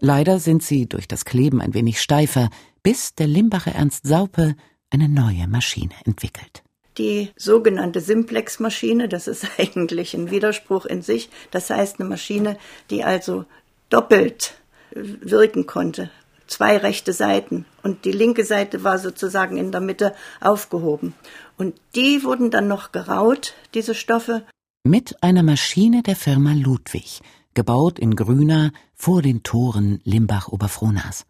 Leider 0.00 0.40
sind 0.40 0.64
sie 0.64 0.88
durch 0.88 1.06
das 1.06 1.24
Kleben 1.24 1.60
ein 1.60 1.74
wenig 1.74 2.00
steifer, 2.00 2.50
bis 2.82 3.14
der 3.14 3.28
Limbacher 3.28 3.72
Ernst 3.72 4.08
Saupe 4.08 4.56
eine 4.90 5.08
neue 5.08 5.46
Maschine 5.46 5.94
entwickelt. 6.04 6.64
Die 6.98 7.30
sogenannte 7.36 8.00
Simplex-Maschine, 8.00 9.08
das 9.08 9.28
ist 9.28 9.46
eigentlich 9.58 10.14
ein 10.14 10.32
Widerspruch 10.32 10.84
in 10.84 11.02
sich. 11.02 11.30
Das 11.52 11.70
heißt 11.70 12.00
eine 12.00 12.08
Maschine, 12.08 12.58
die 12.90 13.04
also 13.04 13.44
doppelt 13.88 14.54
wirken 14.94 15.66
konnte 15.66 16.10
zwei 16.46 16.76
rechte 16.76 17.12
Seiten 17.12 17.64
und 17.82 18.04
die 18.04 18.12
linke 18.12 18.44
Seite 18.44 18.84
war 18.84 18.98
sozusagen 18.98 19.56
in 19.56 19.72
der 19.72 19.80
Mitte 19.80 20.14
aufgehoben. 20.40 21.14
Und 21.56 21.74
die 21.94 22.24
wurden 22.24 22.50
dann 22.50 22.68
noch 22.68 22.92
geraut, 22.92 23.54
diese 23.74 23.94
Stoffe. 23.94 24.44
Mit 24.84 25.22
einer 25.22 25.42
Maschine 25.42 26.02
der 26.02 26.16
Firma 26.16 26.52
Ludwig, 26.54 27.20
gebaut 27.54 27.98
in 27.98 28.16
Grüner 28.16 28.72
vor 28.94 29.22
den 29.22 29.42
Toren 29.42 30.00
Limbach-Oberfrohnas. 30.04 31.26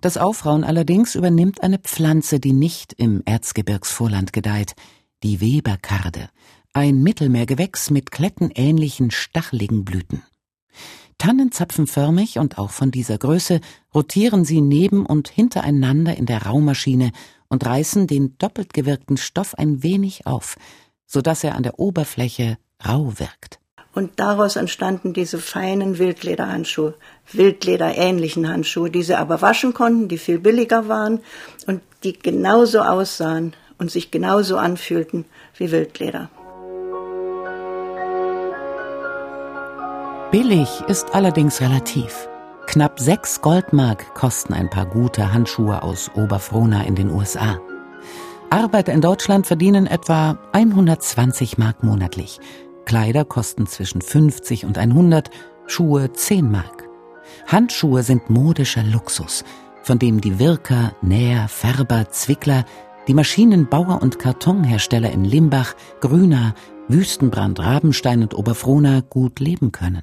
Das 0.00 0.16
Aufrauen 0.16 0.64
allerdings 0.64 1.14
übernimmt 1.14 1.62
eine 1.62 1.78
Pflanze, 1.78 2.40
die 2.40 2.52
nicht 2.52 2.92
im 2.94 3.22
Erzgebirgsvorland 3.24 4.32
gedeiht, 4.32 4.74
die 5.22 5.40
Weberkarde, 5.40 6.30
ein 6.72 7.02
Mittelmeergewächs 7.02 7.90
mit 7.90 8.10
klettenähnlichen 8.10 9.10
stacheligen 9.10 9.84
Blüten. 9.84 10.22
Tannenzapfenförmig 11.18 12.38
und 12.38 12.58
auch 12.58 12.70
von 12.70 12.90
dieser 12.90 13.18
Größe 13.18 13.60
rotieren 13.94 14.44
sie 14.44 14.60
neben 14.60 15.04
und 15.04 15.28
hintereinander 15.28 16.16
in 16.16 16.26
der 16.26 16.46
Raumaschine 16.46 17.12
und 17.48 17.66
reißen 17.66 18.06
den 18.06 18.38
doppelt 18.38 18.72
gewirkten 18.72 19.16
Stoff 19.16 19.54
ein 19.54 19.82
wenig 19.82 20.26
auf, 20.26 20.56
so 21.06 21.20
dass 21.20 21.44
er 21.44 21.54
an 21.56 21.62
der 21.64 21.78
Oberfläche 21.78 22.58
rau 22.86 23.18
wirkt. 23.18 23.58
Und 23.94 24.20
daraus 24.20 24.54
entstanden 24.54 25.12
diese 25.12 25.38
feinen 25.38 25.98
Wildlederhandschuhe, 25.98 26.94
Wildlederähnlichen 27.32 28.48
Handschuhe, 28.48 28.90
die 28.90 29.02
sie 29.02 29.18
aber 29.18 29.42
waschen 29.42 29.74
konnten, 29.74 30.08
die 30.08 30.18
viel 30.18 30.38
billiger 30.38 30.88
waren 30.88 31.20
und 31.66 31.80
die 32.04 32.16
genauso 32.16 32.80
aussahen 32.80 33.54
und 33.78 33.90
sich 33.90 34.10
genauso 34.10 34.56
anfühlten 34.56 35.24
wie 35.56 35.72
Wildleder. 35.72 36.30
Billig 40.30 40.68
ist 40.88 41.14
allerdings 41.14 41.62
relativ. 41.62 42.28
Knapp 42.66 43.00
sechs 43.00 43.40
Goldmark 43.40 44.14
kosten 44.14 44.52
ein 44.52 44.68
paar 44.68 44.84
gute 44.84 45.32
Handschuhe 45.32 45.82
aus 45.82 46.10
Oberfrohna 46.16 46.82
in 46.82 46.94
den 46.94 47.10
USA. 47.10 47.58
Arbeiter 48.50 48.92
in 48.92 49.00
Deutschland 49.00 49.46
verdienen 49.46 49.86
etwa 49.86 50.36
120 50.52 51.56
Mark 51.56 51.82
monatlich. 51.82 52.40
Kleider 52.84 53.24
kosten 53.24 53.66
zwischen 53.66 54.02
50 54.02 54.66
und 54.66 54.76
100, 54.76 55.30
Schuhe 55.66 56.12
10 56.12 56.50
Mark. 56.50 56.86
Handschuhe 57.46 58.02
sind 58.02 58.28
modischer 58.28 58.82
Luxus, 58.82 59.44
von 59.82 59.98
dem 59.98 60.20
die 60.20 60.38
Wirker, 60.38 60.92
Näher, 61.00 61.48
Färber, 61.48 62.10
Zwickler, 62.10 62.66
die 63.06 63.14
Maschinenbauer 63.14 64.02
und 64.02 64.18
Kartonhersteller 64.18 65.10
in 65.10 65.24
Limbach, 65.24 65.74
Grüner, 66.02 66.54
Wüstenbrand, 66.88 67.60
Rabenstein 67.60 68.20
und 68.20 68.34
Oberfrohna 68.34 69.00
gut 69.00 69.40
leben 69.40 69.72
können. 69.72 70.02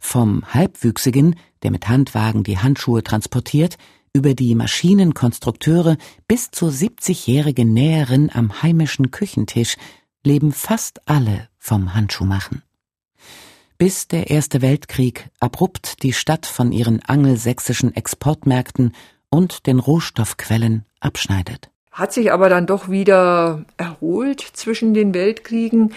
Vom 0.00 0.42
Halbwüchsigen, 0.52 1.36
der 1.62 1.70
mit 1.70 1.88
Handwagen 1.88 2.42
die 2.42 2.58
Handschuhe 2.58 3.04
transportiert, 3.04 3.76
über 4.12 4.34
die 4.34 4.56
Maschinenkonstrukteure 4.56 5.96
bis 6.26 6.50
zur 6.50 6.70
70-jährige 6.70 7.64
Näherin 7.64 8.30
am 8.32 8.62
heimischen 8.62 9.12
Küchentisch 9.12 9.76
leben 10.24 10.52
fast 10.52 11.08
alle 11.08 11.48
vom 11.58 11.94
Handschuhmachen. 11.94 12.62
Bis 13.78 14.08
der 14.08 14.28
Erste 14.30 14.60
Weltkrieg 14.62 15.30
abrupt 15.38 16.02
die 16.02 16.12
Stadt 16.12 16.46
von 16.46 16.72
ihren 16.72 17.02
angelsächsischen 17.02 17.94
Exportmärkten 17.94 18.94
und 19.30 19.66
den 19.66 19.78
Rohstoffquellen 19.78 20.84
abschneidet. 20.98 21.70
Hat 21.92 22.12
sich 22.12 22.32
aber 22.32 22.48
dann 22.48 22.66
doch 22.66 22.88
wieder 22.88 23.64
erholt 23.76 24.40
zwischen 24.40 24.94
den 24.94 25.14
Weltkriegen. 25.14 25.92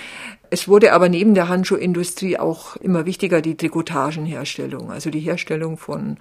Es 0.53 0.67
wurde 0.67 0.93
aber 0.93 1.10
neben 1.10 1.33
der 1.33 1.50
Handschuhindustrie 1.50 2.38
auch 2.38 2.75
immer 2.75 3.07
wichtiger 3.07 3.41
die 3.41 3.57
Trikotagenherstellung, 3.57 4.91
also 4.91 5.10
die 5.10 5.19
Herstellung 5.19 5.77
von 5.79 6.17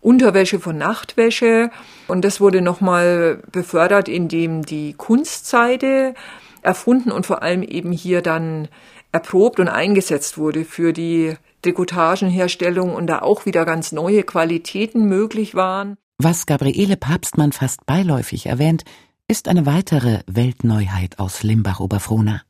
Unterwäsche, 0.00 0.60
von 0.60 0.78
Nachtwäsche. 0.78 1.72
Und 2.06 2.24
das 2.24 2.40
wurde 2.40 2.62
nochmal 2.62 3.42
befördert, 3.50 4.08
indem 4.08 4.64
die 4.64 4.92
Kunstseide 4.92 6.14
erfunden 6.62 7.10
und 7.10 7.26
vor 7.26 7.42
allem 7.42 7.64
eben 7.64 7.90
hier 7.90 8.22
dann 8.22 8.68
erprobt 9.10 9.58
und 9.58 9.66
eingesetzt 9.66 10.38
wurde 10.38 10.64
für 10.64 10.92
die 10.92 11.34
Trikotagenherstellung 11.62 12.94
und 12.94 13.08
da 13.08 13.22
auch 13.22 13.44
wieder 13.44 13.64
ganz 13.64 13.90
neue 13.90 14.22
Qualitäten 14.22 15.08
möglich 15.08 15.56
waren. 15.56 15.96
Was 16.18 16.46
Gabriele 16.46 16.96
Papstmann 16.96 17.50
fast 17.50 17.86
beiläufig 17.86 18.46
erwähnt, 18.46 18.84
ist 19.26 19.48
eine 19.48 19.66
weitere 19.66 20.20
Weltneuheit 20.28 21.18
aus 21.18 21.42
Limbach-Oberfrohna. 21.42 22.42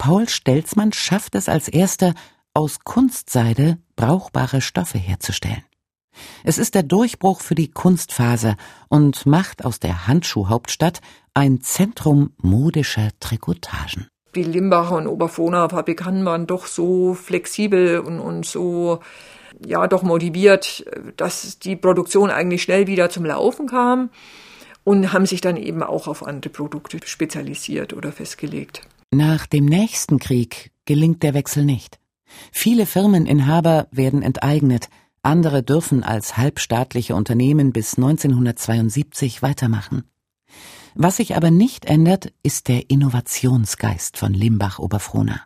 Paul 0.00 0.30
Stelzmann 0.30 0.94
schafft 0.94 1.34
es 1.34 1.50
als 1.50 1.68
erster, 1.68 2.14
aus 2.54 2.78
Kunstseide 2.84 3.76
brauchbare 3.96 4.62
Stoffe 4.62 4.96
herzustellen. 4.96 5.62
Es 6.42 6.56
ist 6.56 6.74
der 6.74 6.84
Durchbruch 6.84 7.42
für 7.42 7.54
die 7.54 7.70
Kunstfaser 7.70 8.56
und 8.88 9.26
macht 9.26 9.62
aus 9.62 9.78
der 9.78 10.06
Handschuhhauptstadt 10.06 11.02
ein 11.34 11.60
Zentrum 11.60 12.32
modischer 12.38 13.10
Trikotagen. 13.20 14.08
Die 14.34 14.42
Limbacher 14.42 14.96
und 14.96 15.06
Oberfrohna 15.06 15.68
Fabrikanten 15.68 16.24
waren 16.24 16.46
doch 16.46 16.64
so 16.64 17.12
flexibel 17.12 17.98
und, 18.00 18.20
und 18.20 18.46
so 18.46 19.00
ja 19.62 19.86
doch 19.86 20.02
motiviert, 20.02 20.82
dass 21.18 21.58
die 21.58 21.76
Produktion 21.76 22.30
eigentlich 22.30 22.62
schnell 22.62 22.86
wieder 22.86 23.10
zum 23.10 23.26
Laufen 23.26 23.66
kam 23.66 24.08
und 24.82 25.12
haben 25.12 25.26
sich 25.26 25.42
dann 25.42 25.58
eben 25.58 25.82
auch 25.82 26.08
auf 26.08 26.26
andere 26.26 26.50
Produkte 26.50 27.00
spezialisiert 27.06 27.92
oder 27.92 28.12
festgelegt. 28.12 28.80
Nach 29.12 29.46
dem 29.46 29.64
nächsten 29.64 30.20
Krieg 30.20 30.70
gelingt 30.84 31.24
der 31.24 31.34
Wechsel 31.34 31.64
nicht. 31.64 31.98
Viele 32.52 32.86
Firmeninhaber 32.86 33.88
werden 33.90 34.22
enteignet, 34.22 34.88
andere 35.22 35.64
dürfen 35.64 36.04
als 36.04 36.36
halbstaatliche 36.36 37.16
Unternehmen 37.16 37.72
bis 37.72 37.96
1972 37.96 39.42
weitermachen. 39.42 40.04
Was 40.94 41.16
sich 41.16 41.34
aber 41.34 41.50
nicht 41.50 41.86
ändert, 41.86 42.32
ist 42.44 42.68
der 42.68 42.88
Innovationsgeist 42.88 44.16
von 44.16 44.32
Limbach-Oberfrohna. 44.32 45.40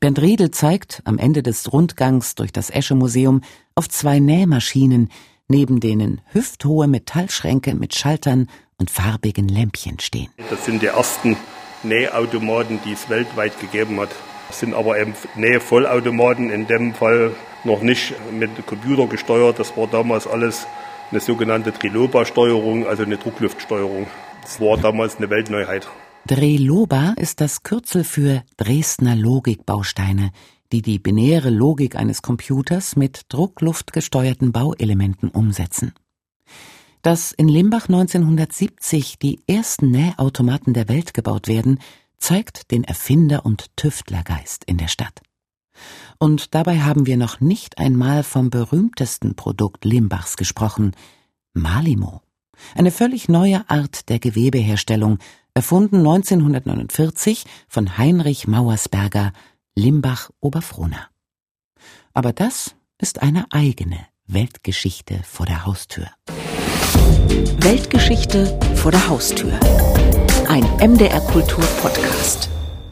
Bernd 0.00 0.22
Riedel 0.22 0.50
zeigt 0.50 1.02
am 1.04 1.18
Ende 1.18 1.42
des 1.42 1.70
Rundgangs 1.70 2.36
durch 2.36 2.52
das 2.52 2.70
Esche-Museum 2.70 3.42
auf 3.74 3.90
zwei 3.90 4.18
Nähmaschinen, 4.18 5.10
neben 5.46 5.80
denen 5.80 6.22
hüfthohe 6.32 6.88
Metallschränke 6.88 7.74
mit 7.74 7.94
Schaltern 7.94 8.48
und 8.78 8.90
farbigen 8.90 9.48
Lämpchen 9.48 10.00
stehen. 10.00 10.30
Das 10.50 10.64
sind 10.64 10.80
die 10.80 10.86
ersten 10.86 11.36
Nähautomaten, 11.82 12.80
die 12.84 12.92
es 12.92 13.08
weltweit 13.08 13.58
gegeben 13.60 14.00
hat. 14.00 14.10
Das 14.48 14.60
sind 14.60 14.74
aber 14.74 14.98
eben 14.98 15.14
Nähvollautomaten, 15.36 16.50
in 16.50 16.66
dem 16.66 16.94
Fall 16.94 17.32
noch 17.64 17.82
nicht 17.82 18.14
mit 18.32 18.50
Computer 18.66 19.06
gesteuert. 19.06 19.58
Das 19.58 19.76
war 19.76 19.86
damals 19.86 20.26
alles 20.26 20.66
eine 21.10 21.20
sogenannte 21.20 21.72
Triloba-Steuerung, 21.72 22.86
also 22.86 23.02
eine 23.02 23.16
Druckluftsteuerung. 23.16 24.06
Das 24.42 24.60
war 24.60 24.78
damals 24.78 25.16
eine 25.16 25.30
Weltneuheit. 25.30 25.88
Dreloba 26.26 27.14
ist 27.16 27.40
das 27.40 27.62
Kürzel 27.62 28.04
für 28.04 28.42
Dresdner 28.56 29.16
Logikbausteine, 29.16 30.30
die 30.72 30.82
die 30.82 30.98
binäre 30.98 31.50
Logik 31.50 31.96
eines 31.96 32.22
Computers 32.22 32.96
mit 32.96 33.22
druckluftgesteuerten 33.28 34.52
Bauelementen 34.52 35.30
umsetzen. 35.30 35.94
Dass 37.02 37.32
in 37.32 37.48
Limbach 37.48 37.88
1970 37.88 39.18
die 39.18 39.40
ersten 39.46 39.90
Nähautomaten 39.90 40.74
der 40.74 40.88
Welt 40.88 41.14
gebaut 41.14 41.48
werden, 41.48 41.78
zeigt 42.18 42.70
den 42.70 42.84
Erfinder- 42.84 43.46
und 43.46 43.76
Tüftlergeist 43.76 44.64
in 44.64 44.78
der 44.78 44.88
Stadt. 44.88 45.22
Und 46.18 46.54
dabei 46.54 46.80
haben 46.80 47.06
wir 47.06 47.16
noch 47.16 47.40
nicht 47.40 47.78
einmal 47.78 48.24
vom 48.24 48.50
berühmtesten 48.50 49.36
Produkt 49.36 49.84
Limbachs 49.84 50.36
gesprochen, 50.36 50.92
Malimo. 51.54 52.22
Eine 52.74 52.90
völlig 52.90 53.28
neue 53.28 53.68
Art 53.70 54.08
der 54.08 54.18
Gewebeherstellung, 54.18 55.18
erfunden 55.54 55.98
1949 55.98 57.44
von 57.68 57.98
Heinrich 57.98 58.48
Mauersberger, 58.48 59.32
Limbach-Oberfrohna. 59.76 61.08
Aber 62.12 62.32
das 62.32 62.74
ist 62.98 63.22
eine 63.22 63.46
eigene 63.50 63.98
Weltgeschichte 64.26 65.20
vor 65.22 65.46
der 65.46 65.64
Haustür. 65.66 66.08
Weltgeschichte 67.38 68.58
vor 68.74 68.90
der 68.90 69.08
Haustür. 69.08 69.52
Ein 70.48 70.64
MDR 70.80 71.20
Kultur 71.20 71.64
Podcast. 71.80 72.50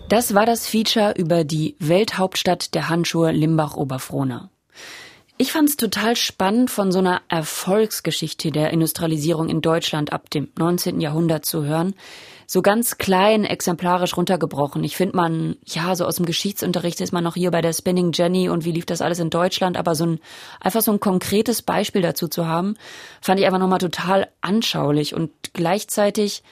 Das 0.09 0.35
war 0.35 0.46
das 0.46 0.68
Feature 0.68 1.14
über 1.16 1.42
die 1.42 1.74
Welthauptstadt 1.80 2.72
der 2.72 2.88
Handschuhe 2.88 3.32
Limbach-Oberfrohna. 3.32 4.50
Ich 5.37 5.50
fand 5.50 5.68
es 5.68 5.76
total 5.76 6.14
spannend, 6.14 6.70
von 6.70 6.92
so 6.92 7.00
einer 7.00 7.22
Erfolgsgeschichte 7.28 8.52
der 8.52 8.70
Industrialisierung 8.70 9.48
in 9.48 9.62
Deutschland 9.62 10.12
ab 10.12 10.30
dem 10.30 10.48
19. 10.56 11.00
Jahrhundert 11.00 11.44
zu 11.44 11.64
hören. 11.64 11.94
So 12.46 12.62
ganz 12.62 12.96
klein, 12.96 13.44
exemplarisch 13.44 14.16
runtergebrochen. 14.16 14.85
Ich 14.85 14.96
finde 14.96 15.16
man, 15.16 15.56
ja, 15.64 15.96
so 15.96 16.06
aus 16.06 16.16
dem 16.16 16.26
Geschichtsunterricht 16.26 17.00
ist 17.00 17.12
man 17.12 17.24
noch 17.24 17.35
hier 17.35 17.50
bei 17.50 17.61
der 17.61 17.72
Spinning 17.72 18.12
Jenny 18.12 18.48
und 18.48 18.64
wie 18.64 18.70
lief 18.70 18.87
das 18.87 19.02
alles 19.02 19.18
in 19.18 19.30
Deutschland, 19.30 19.76
aber 19.76 19.96
so 19.96 20.06
ein, 20.06 20.20
einfach 20.61 20.80
so 20.80 20.92
ein 20.92 21.00
konkretes 21.00 21.62
Beispiel 21.62 22.02
dazu 22.02 22.28
zu 22.28 22.46
haben, 22.46 22.76
fand 23.20 23.40
ich 23.40 23.46
einfach 23.46 23.59
nochmal 23.59 23.80
total 23.80 24.28
anschaulich 24.40 25.12
und 25.12 25.30
gleichzeitig 25.54 26.44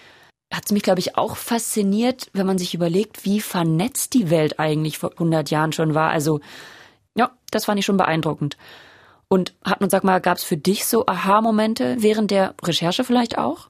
hat 0.53 0.65
es 0.67 0.73
mich, 0.73 0.83
glaube 0.83 1.01
ich, 1.01 1.17
auch 1.17 1.37
fasziniert, 1.37 2.29
wenn 2.33 2.47
man 2.47 2.59
sich 2.59 2.75
überlegt, 2.75 3.25
wie 3.25 3.41
vernetzt 3.41 4.15
die 4.15 4.31
Welt 4.31 4.59
eigentlich 4.59 4.99
vor 4.99 5.13
100 5.13 5.51
Jahren 5.51 5.73
schon 5.73 5.95
war. 5.95 6.11
Also, 6.11 6.41
ja, 7.17 7.31
das 7.51 7.65
fand 7.65 7.79
ich 7.79 7.87
schon 7.87 7.97
beeindruckend. 7.97 8.57
Und 9.29 9.55
Hartmut, 9.65 9.91
sag 9.91 10.05
mal, 10.05 10.21
gab 10.21 10.39
es 10.39 10.45
für 10.45 10.57
dich 10.57 10.87
so 10.87 11.07
Aha-Momente 11.07 11.97
während 11.99 12.31
der 12.31 12.55
Recherche 12.63 13.05
vielleicht 13.05 13.39
auch? 13.39 13.69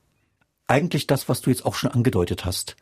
Eigentlich 0.66 1.06
das, 1.06 1.28
was 1.28 1.40
du 1.40 1.50
jetzt 1.50 1.66
auch 1.66 1.74
schon 1.74 1.90
angedeutet 1.90 2.44
hast. 2.44 2.76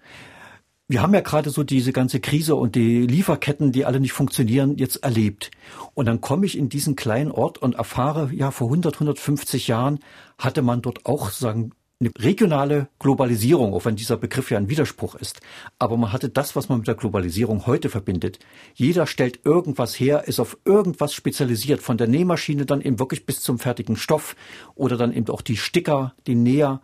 Wir 0.89 1.01
haben 1.01 1.15
ja 1.15 1.21
gerade 1.21 1.51
so 1.51 1.63
diese 1.65 1.93
ganze 1.93 2.21
Krise 2.21 2.55
und 2.55 2.75
die 2.75 3.07
Lieferketten, 3.07 3.73
die 3.73 3.87
alle 3.87 3.99
nicht 3.99 4.13
funktionieren, 4.13 4.77
jetzt 4.77 4.97
erlebt. 4.97 5.51
Und 5.95 6.07
dann 6.07 6.21
komme 6.21 6.45
ich 6.45 6.59
in 6.59 6.69
diesen 6.69 6.97
kleinen 6.97 7.31
Ort 7.31 7.59
und 7.59 7.77
erfahre, 7.77 8.31
ja, 8.33 8.51
vor 8.51 8.67
100, 8.69 8.95
150 8.95 9.69
Jahren 9.69 10.01
hatte 10.39 10.63
man 10.63 10.83
dort 10.83 11.07
auch, 11.07 11.31
sagen, 11.31 11.73
eine 12.03 12.11
regionale 12.19 12.89
Globalisierung, 12.99 13.75
auch 13.75 13.85
wenn 13.85 13.97
dieser 13.97 14.17
Begriff 14.17 14.51
ja 14.51 14.59
ein 14.59 14.69
Widerspruch 14.69 15.15
ist. 15.15 15.41
Aber 15.79 15.97
man 15.97 16.13
hatte 16.13 16.29
das, 16.29 16.57
was 16.57 16.69
man 16.69 16.79
mit 16.79 16.89
der 16.89 16.97
Globalisierung 16.97 17.67
heute 17.67 17.89
verbindet. 17.89 18.41
Jeder 18.75 19.07
stellt 19.07 19.41
irgendwas 19.45 19.99
her, 19.99 20.25
ist 20.27 20.41
auf 20.41 20.59
irgendwas 20.65 21.15
spezialisiert, 21.15 21.81
von 21.81 21.97
der 21.97 22.09
Nähmaschine 22.09 22.67
dann 22.67 22.81
eben 22.81 22.99
wirklich 22.99 23.25
bis 23.25 23.41
zum 23.41 23.59
fertigen 23.59 23.97
Stoff 23.97 24.35
oder 24.75 24.97
dann 24.97 25.13
eben 25.13 25.29
auch 25.29 25.43
die 25.43 25.57
Sticker, 25.57 26.15
die 26.27 26.35
Näher. 26.35 26.81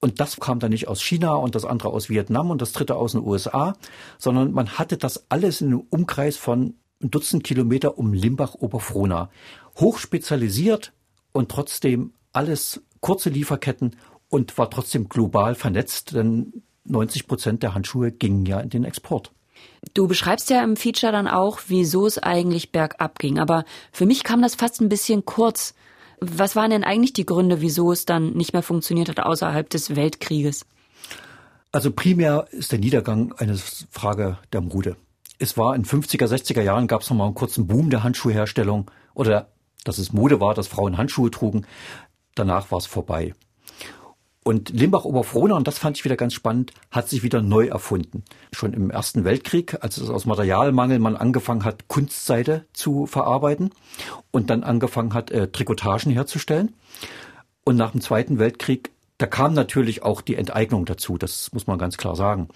Und 0.00 0.18
das 0.18 0.40
kam 0.40 0.58
dann 0.58 0.70
nicht 0.70 0.88
aus 0.88 1.00
China 1.00 1.34
und 1.34 1.54
das 1.54 1.64
andere 1.64 1.90
aus 1.90 2.08
Vietnam 2.08 2.50
und 2.50 2.60
das 2.60 2.72
dritte 2.72 2.96
aus 2.96 3.12
den 3.12 3.22
USA, 3.22 3.76
sondern 4.18 4.52
man 4.52 4.78
hatte 4.78 4.96
das 4.96 5.26
alles 5.30 5.60
in 5.60 5.68
einem 5.68 5.86
Umkreis 5.90 6.36
von 6.36 6.74
ein 7.02 7.10
Dutzend 7.10 7.44
Kilometer 7.44 7.98
um 7.98 8.12
Limbach-Oberfrohna. 8.12 9.30
Hochspezialisiert 9.78 10.92
und 11.32 11.50
trotzdem 11.50 12.12
alles 12.32 12.82
kurze 13.00 13.30
Lieferketten 13.30 13.96
und 14.30 14.56
war 14.56 14.70
trotzdem 14.70 15.08
global 15.08 15.54
vernetzt, 15.54 16.14
denn 16.14 16.62
90 16.84 17.26
Prozent 17.26 17.62
der 17.62 17.74
Handschuhe 17.74 18.10
gingen 18.10 18.46
ja 18.46 18.60
in 18.60 18.70
den 18.70 18.84
Export. 18.84 19.32
Du 19.92 20.08
beschreibst 20.08 20.48
ja 20.50 20.62
im 20.64 20.76
Feature 20.76 21.12
dann 21.12 21.28
auch, 21.28 21.60
wieso 21.66 22.06
es 22.06 22.18
eigentlich 22.18 22.72
bergab 22.72 23.18
ging. 23.18 23.38
Aber 23.38 23.64
für 23.92 24.06
mich 24.06 24.24
kam 24.24 24.40
das 24.40 24.54
fast 24.54 24.80
ein 24.80 24.88
bisschen 24.88 25.24
kurz. 25.24 25.74
Was 26.20 26.56
waren 26.56 26.70
denn 26.70 26.84
eigentlich 26.84 27.12
die 27.12 27.26
Gründe, 27.26 27.60
wieso 27.60 27.92
es 27.92 28.06
dann 28.06 28.32
nicht 28.32 28.52
mehr 28.52 28.62
funktioniert 28.62 29.08
hat 29.08 29.20
außerhalb 29.20 29.68
des 29.68 29.96
Weltkrieges? 29.96 30.66
Also 31.72 31.92
primär 31.92 32.46
ist 32.50 32.72
der 32.72 32.78
Niedergang 32.78 33.32
eine 33.34 33.56
Frage 33.56 34.38
der 34.52 34.60
Mode. 34.60 34.96
Es 35.38 35.56
war 35.56 35.74
in 35.74 35.84
50er, 35.84 36.26
60er 36.26 36.62
Jahren 36.62 36.86
gab 36.86 37.02
es 37.02 37.10
nochmal 37.10 37.26
einen 37.26 37.34
kurzen 37.34 37.66
Boom 37.66 37.90
der 37.90 38.02
Handschuhherstellung 38.02 38.90
oder 39.14 39.48
dass 39.84 39.98
es 39.98 40.12
Mode 40.12 40.40
war, 40.40 40.54
dass 40.54 40.66
Frauen 40.66 40.98
Handschuhe 40.98 41.30
trugen. 41.30 41.66
Danach 42.34 42.70
war 42.70 42.78
es 42.78 42.86
vorbei. 42.86 43.34
Und 44.42 44.70
Limbach-Oberfrohna, 44.70 45.54
und 45.54 45.68
das 45.68 45.78
fand 45.78 45.98
ich 45.98 46.04
wieder 46.04 46.16
ganz 46.16 46.32
spannend, 46.32 46.72
hat 46.90 47.08
sich 47.08 47.22
wieder 47.22 47.42
neu 47.42 47.66
erfunden. 47.66 48.24
Schon 48.52 48.72
im 48.72 48.90
Ersten 48.90 49.24
Weltkrieg, 49.24 49.76
als 49.82 49.98
es 49.98 50.08
aus 50.08 50.24
Materialmangel 50.24 50.98
man 50.98 51.16
angefangen 51.16 51.64
hat, 51.64 51.88
Kunstseide 51.88 52.64
zu 52.72 53.04
verarbeiten 53.04 53.70
und 54.30 54.48
dann 54.48 54.64
angefangen 54.64 55.12
hat, 55.12 55.30
äh, 55.30 55.48
Trikotagen 55.48 56.10
herzustellen. 56.10 56.74
Und 57.64 57.76
nach 57.76 57.90
dem 57.90 58.00
Zweiten 58.00 58.38
Weltkrieg, 58.38 58.90
da 59.18 59.26
kam 59.26 59.52
natürlich 59.52 60.02
auch 60.02 60.22
die 60.22 60.36
Enteignung 60.36 60.86
dazu, 60.86 61.18
das 61.18 61.52
muss 61.52 61.66
man 61.66 61.78
ganz 61.78 61.98
klar 61.98 62.16
sagen. 62.16 62.48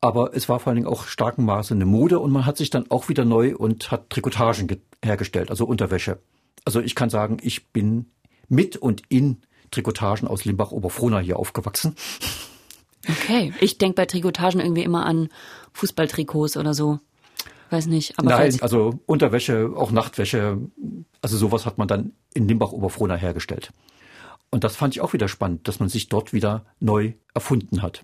Aber 0.00 0.34
es 0.34 0.48
war 0.48 0.60
vor 0.60 0.70
allen 0.70 0.76
Dingen 0.76 0.88
auch 0.88 1.04
starken 1.04 1.44
Maße 1.44 1.74
eine 1.74 1.84
Mode 1.84 2.20
und 2.20 2.30
man 2.32 2.46
hat 2.46 2.56
sich 2.56 2.70
dann 2.70 2.90
auch 2.90 3.10
wieder 3.10 3.26
neu 3.26 3.54
und 3.54 3.90
hat 3.90 4.08
Trikotagen 4.08 4.80
hergestellt, 5.04 5.50
also 5.50 5.66
Unterwäsche. 5.66 6.18
Also 6.64 6.80
ich 6.80 6.94
kann 6.94 7.10
sagen, 7.10 7.36
ich 7.42 7.68
bin 7.68 8.06
mit 8.48 8.76
und 8.76 9.02
in 9.08 9.42
Trikotagen 9.76 10.26
aus 10.26 10.46
Limbach-Oberfrohna 10.46 11.18
hier 11.18 11.38
aufgewachsen. 11.38 11.94
Okay, 13.08 13.52
ich 13.60 13.76
denke 13.76 13.96
bei 13.96 14.06
Trikotagen 14.06 14.60
irgendwie 14.60 14.84
immer 14.84 15.04
an 15.04 15.28
Fußballtrikots 15.74 16.56
oder 16.56 16.72
so. 16.72 16.98
Weiß 17.68 17.86
nicht. 17.86 18.18
Aber 18.18 18.30
Nein, 18.30 18.56
also 18.62 18.98
Unterwäsche, 19.04 19.72
auch 19.76 19.90
Nachtwäsche, 19.90 20.58
also 21.20 21.36
sowas 21.36 21.66
hat 21.66 21.76
man 21.76 21.88
dann 21.88 22.12
in 22.32 22.48
Limbach-Oberfrohna 22.48 23.16
hergestellt. 23.16 23.70
Und 24.50 24.64
das 24.64 24.76
fand 24.76 24.94
ich 24.94 25.02
auch 25.02 25.12
wieder 25.12 25.28
spannend, 25.28 25.68
dass 25.68 25.78
man 25.78 25.90
sich 25.90 26.08
dort 26.08 26.32
wieder 26.32 26.64
neu 26.80 27.12
erfunden 27.34 27.82
hat. 27.82 28.02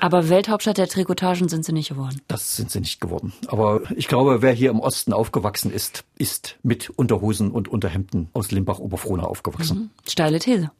Aber 0.00 0.28
Welthauptstadt 0.28 0.78
der 0.78 0.88
Trikotagen 0.88 1.48
sind 1.48 1.64
sie 1.64 1.72
nicht 1.72 1.90
geworden. 1.90 2.20
Das 2.28 2.56
sind 2.56 2.70
sie 2.70 2.80
nicht 2.80 3.00
geworden. 3.00 3.32
Aber 3.46 3.82
ich 3.96 4.08
glaube, 4.08 4.42
wer 4.42 4.52
hier 4.52 4.70
im 4.70 4.80
Osten 4.80 5.12
aufgewachsen 5.12 5.72
ist, 5.72 6.04
ist 6.18 6.56
mit 6.62 6.90
Unterhosen 6.90 7.50
und 7.50 7.68
Unterhemden 7.68 8.28
aus 8.32 8.50
Limbach-Oberfrohna 8.50 9.24
aufgewachsen. 9.24 9.78
Mhm. 9.78 9.90
Steile 10.06 10.38
These. 10.38 10.70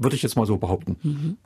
Würde 0.00 0.16
ich 0.16 0.22
jetzt 0.22 0.36
mal 0.36 0.46
so 0.46 0.56
behaupten. 0.56 0.96
Mhm. 1.02 1.36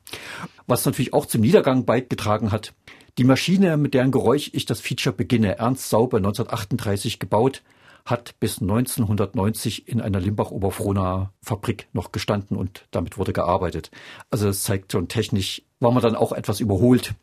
Was 0.66 0.84
natürlich 0.84 1.14
auch 1.14 1.26
zum 1.26 1.40
Niedergang 1.40 1.84
beigetragen 1.84 2.52
hat, 2.52 2.74
die 3.18 3.24
Maschine, 3.24 3.76
mit 3.76 3.94
deren 3.94 4.10
Geräusch 4.10 4.50
ich 4.52 4.66
das 4.66 4.80
Feature 4.80 5.14
beginne, 5.14 5.58
Ernst 5.58 5.88
Sauber 5.90 6.18
1938 6.18 7.18
gebaut, 7.18 7.62
hat 8.04 8.38
bis 8.40 8.60
1990 8.60 9.88
in 9.88 10.00
einer 10.00 10.20
Limbach-Oberfrohna 10.20 11.32
Fabrik 11.40 11.88
noch 11.92 12.12
gestanden 12.12 12.56
und 12.56 12.86
damit 12.90 13.18
wurde 13.18 13.32
gearbeitet. 13.32 13.90
Also 14.30 14.46
das 14.46 14.62
zeigt 14.62 14.92
schon 14.92 15.08
technisch, 15.08 15.62
war 15.78 15.92
man 15.92 16.02
dann 16.02 16.16
auch 16.16 16.32
etwas 16.32 16.60
überholt. 16.60 17.14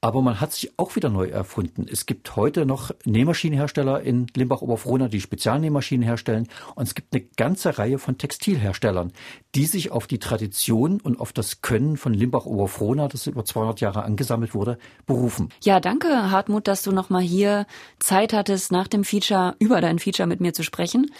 Aber 0.00 0.20
man 0.20 0.38
hat 0.38 0.52
sich 0.52 0.78
auch 0.78 0.96
wieder 0.96 1.08
neu 1.08 1.28
erfunden. 1.28 1.86
Es 1.90 2.04
gibt 2.04 2.36
heute 2.36 2.66
noch 2.66 2.90
Nähmaschinenhersteller 3.06 4.02
in 4.02 4.26
Limbach-Oberfrohna, 4.34 5.08
die 5.08 5.22
Spezialnähmaschinen 5.22 6.04
herstellen. 6.04 6.46
Und 6.74 6.86
es 6.86 6.94
gibt 6.94 7.14
eine 7.14 7.24
ganze 7.36 7.78
Reihe 7.78 7.98
von 7.98 8.18
Textilherstellern, 8.18 9.12
die 9.54 9.64
sich 9.64 9.92
auf 9.92 10.06
die 10.06 10.18
Tradition 10.18 11.00
und 11.00 11.18
auf 11.18 11.32
das 11.32 11.62
Können 11.62 11.96
von 11.96 12.12
Limbach-Oberfrohna, 12.12 13.08
das 13.08 13.26
über 13.26 13.46
200 13.46 13.80
Jahre 13.80 14.02
angesammelt 14.02 14.54
wurde, 14.54 14.78
berufen. 15.06 15.48
Ja, 15.62 15.80
danke, 15.80 16.30
Hartmut, 16.30 16.68
dass 16.68 16.82
du 16.82 16.92
nochmal 16.92 17.22
hier 17.22 17.66
Zeit 17.98 18.34
hattest, 18.34 18.72
nach 18.72 18.88
dem 18.88 19.04
Feature, 19.04 19.56
über 19.58 19.80
dein 19.80 19.98
Feature 19.98 20.26
mit 20.26 20.40
mir 20.40 20.52
zu 20.52 20.62
sprechen. 20.64 21.10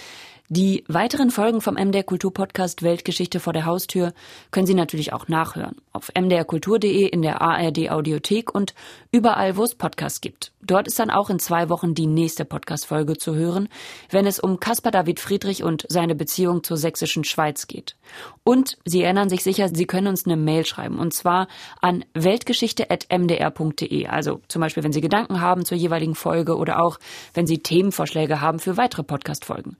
Die 0.50 0.84
weiteren 0.88 1.30
Folgen 1.30 1.62
vom 1.62 1.76
MDR 1.76 2.02
Kultur 2.02 2.30
Podcast 2.30 2.82
Weltgeschichte 2.82 3.40
vor 3.40 3.54
der 3.54 3.64
Haustür 3.64 4.12
können 4.50 4.66
Sie 4.66 4.74
natürlich 4.74 5.14
auch 5.14 5.26
nachhören. 5.26 5.76
Auf 5.94 6.12
mdrkultur.de, 6.14 7.06
in 7.06 7.22
der 7.22 7.40
ARD 7.40 7.90
Audiothek 7.90 8.54
und 8.54 8.74
überall, 9.10 9.56
wo 9.56 9.64
es 9.64 9.74
Podcasts 9.74 10.20
gibt. 10.20 10.52
Dort 10.60 10.86
ist 10.86 10.98
dann 10.98 11.08
auch 11.08 11.30
in 11.30 11.38
zwei 11.38 11.70
Wochen 11.70 11.94
die 11.94 12.06
nächste 12.06 12.44
Podcast-Folge 12.44 13.16
zu 13.16 13.34
hören, 13.34 13.70
wenn 14.10 14.26
es 14.26 14.38
um 14.38 14.60
Caspar 14.60 14.92
David 14.92 15.18
Friedrich 15.18 15.62
und 15.62 15.86
seine 15.88 16.14
Beziehung 16.14 16.62
zur 16.62 16.76
sächsischen 16.76 17.24
Schweiz 17.24 17.66
geht. 17.66 17.96
Und 18.44 18.76
Sie 18.84 19.02
erinnern 19.02 19.30
sich 19.30 19.42
sicher, 19.44 19.70
Sie 19.72 19.86
können 19.86 20.08
uns 20.08 20.26
eine 20.26 20.36
Mail 20.36 20.66
schreiben 20.66 20.98
und 20.98 21.14
zwar 21.14 21.48
an 21.80 22.04
weltgeschichte.mdr.de. 22.12 24.08
Also 24.08 24.42
zum 24.48 24.60
Beispiel, 24.60 24.84
wenn 24.84 24.92
Sie 24.92 25.00
Gedanken 25.00 25.40
haben 25.40 25.64
zur 25.64 25.78
jeweiligen 25.78 26.14
Folge 26.14 26.58
oder 26.58 26.82
auch, 26.82 26.98
wenn 27.32 27.46
Sie 27.46 27.60
Themenvorschläge 27.60 28.42
haben 28.42 28.58
für 28.58 28.76
weitere 28.76 29.04
Podcast-Folgen. 29.04 29.78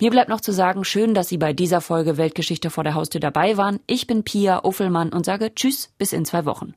Mir 0.00 0.10
bleibt 0.10 0.28
noch 0.28 0.40
zu 0.40 0.52
sagen, 0.52 0.84
schön, 0.84 1.14
dass 1.14 1.28
Sie 1.28 1.38
bei 1.38 1.52
dieser 1.52 1.80
Folge 1.80 2.16
Weltgeschichte 2.16 2.70
vor 2.70 2.84
der 2.84 2.94
Haustür 2.94 3.20
dabei 3.20 3.56
waren. 3.56 3.80
Ich 3.86 4.06
bin 4.06 4.24
Pia 4.24 4.64
Uffelmann 4.64 5.12
und 5.12 5.24
sage 5.24 5.54
Tschüss 5.54 5.90
bis 5.98 6.12
in 6.12 6.24
zwei 6.24 6.44
Wochen. 6.44 6.74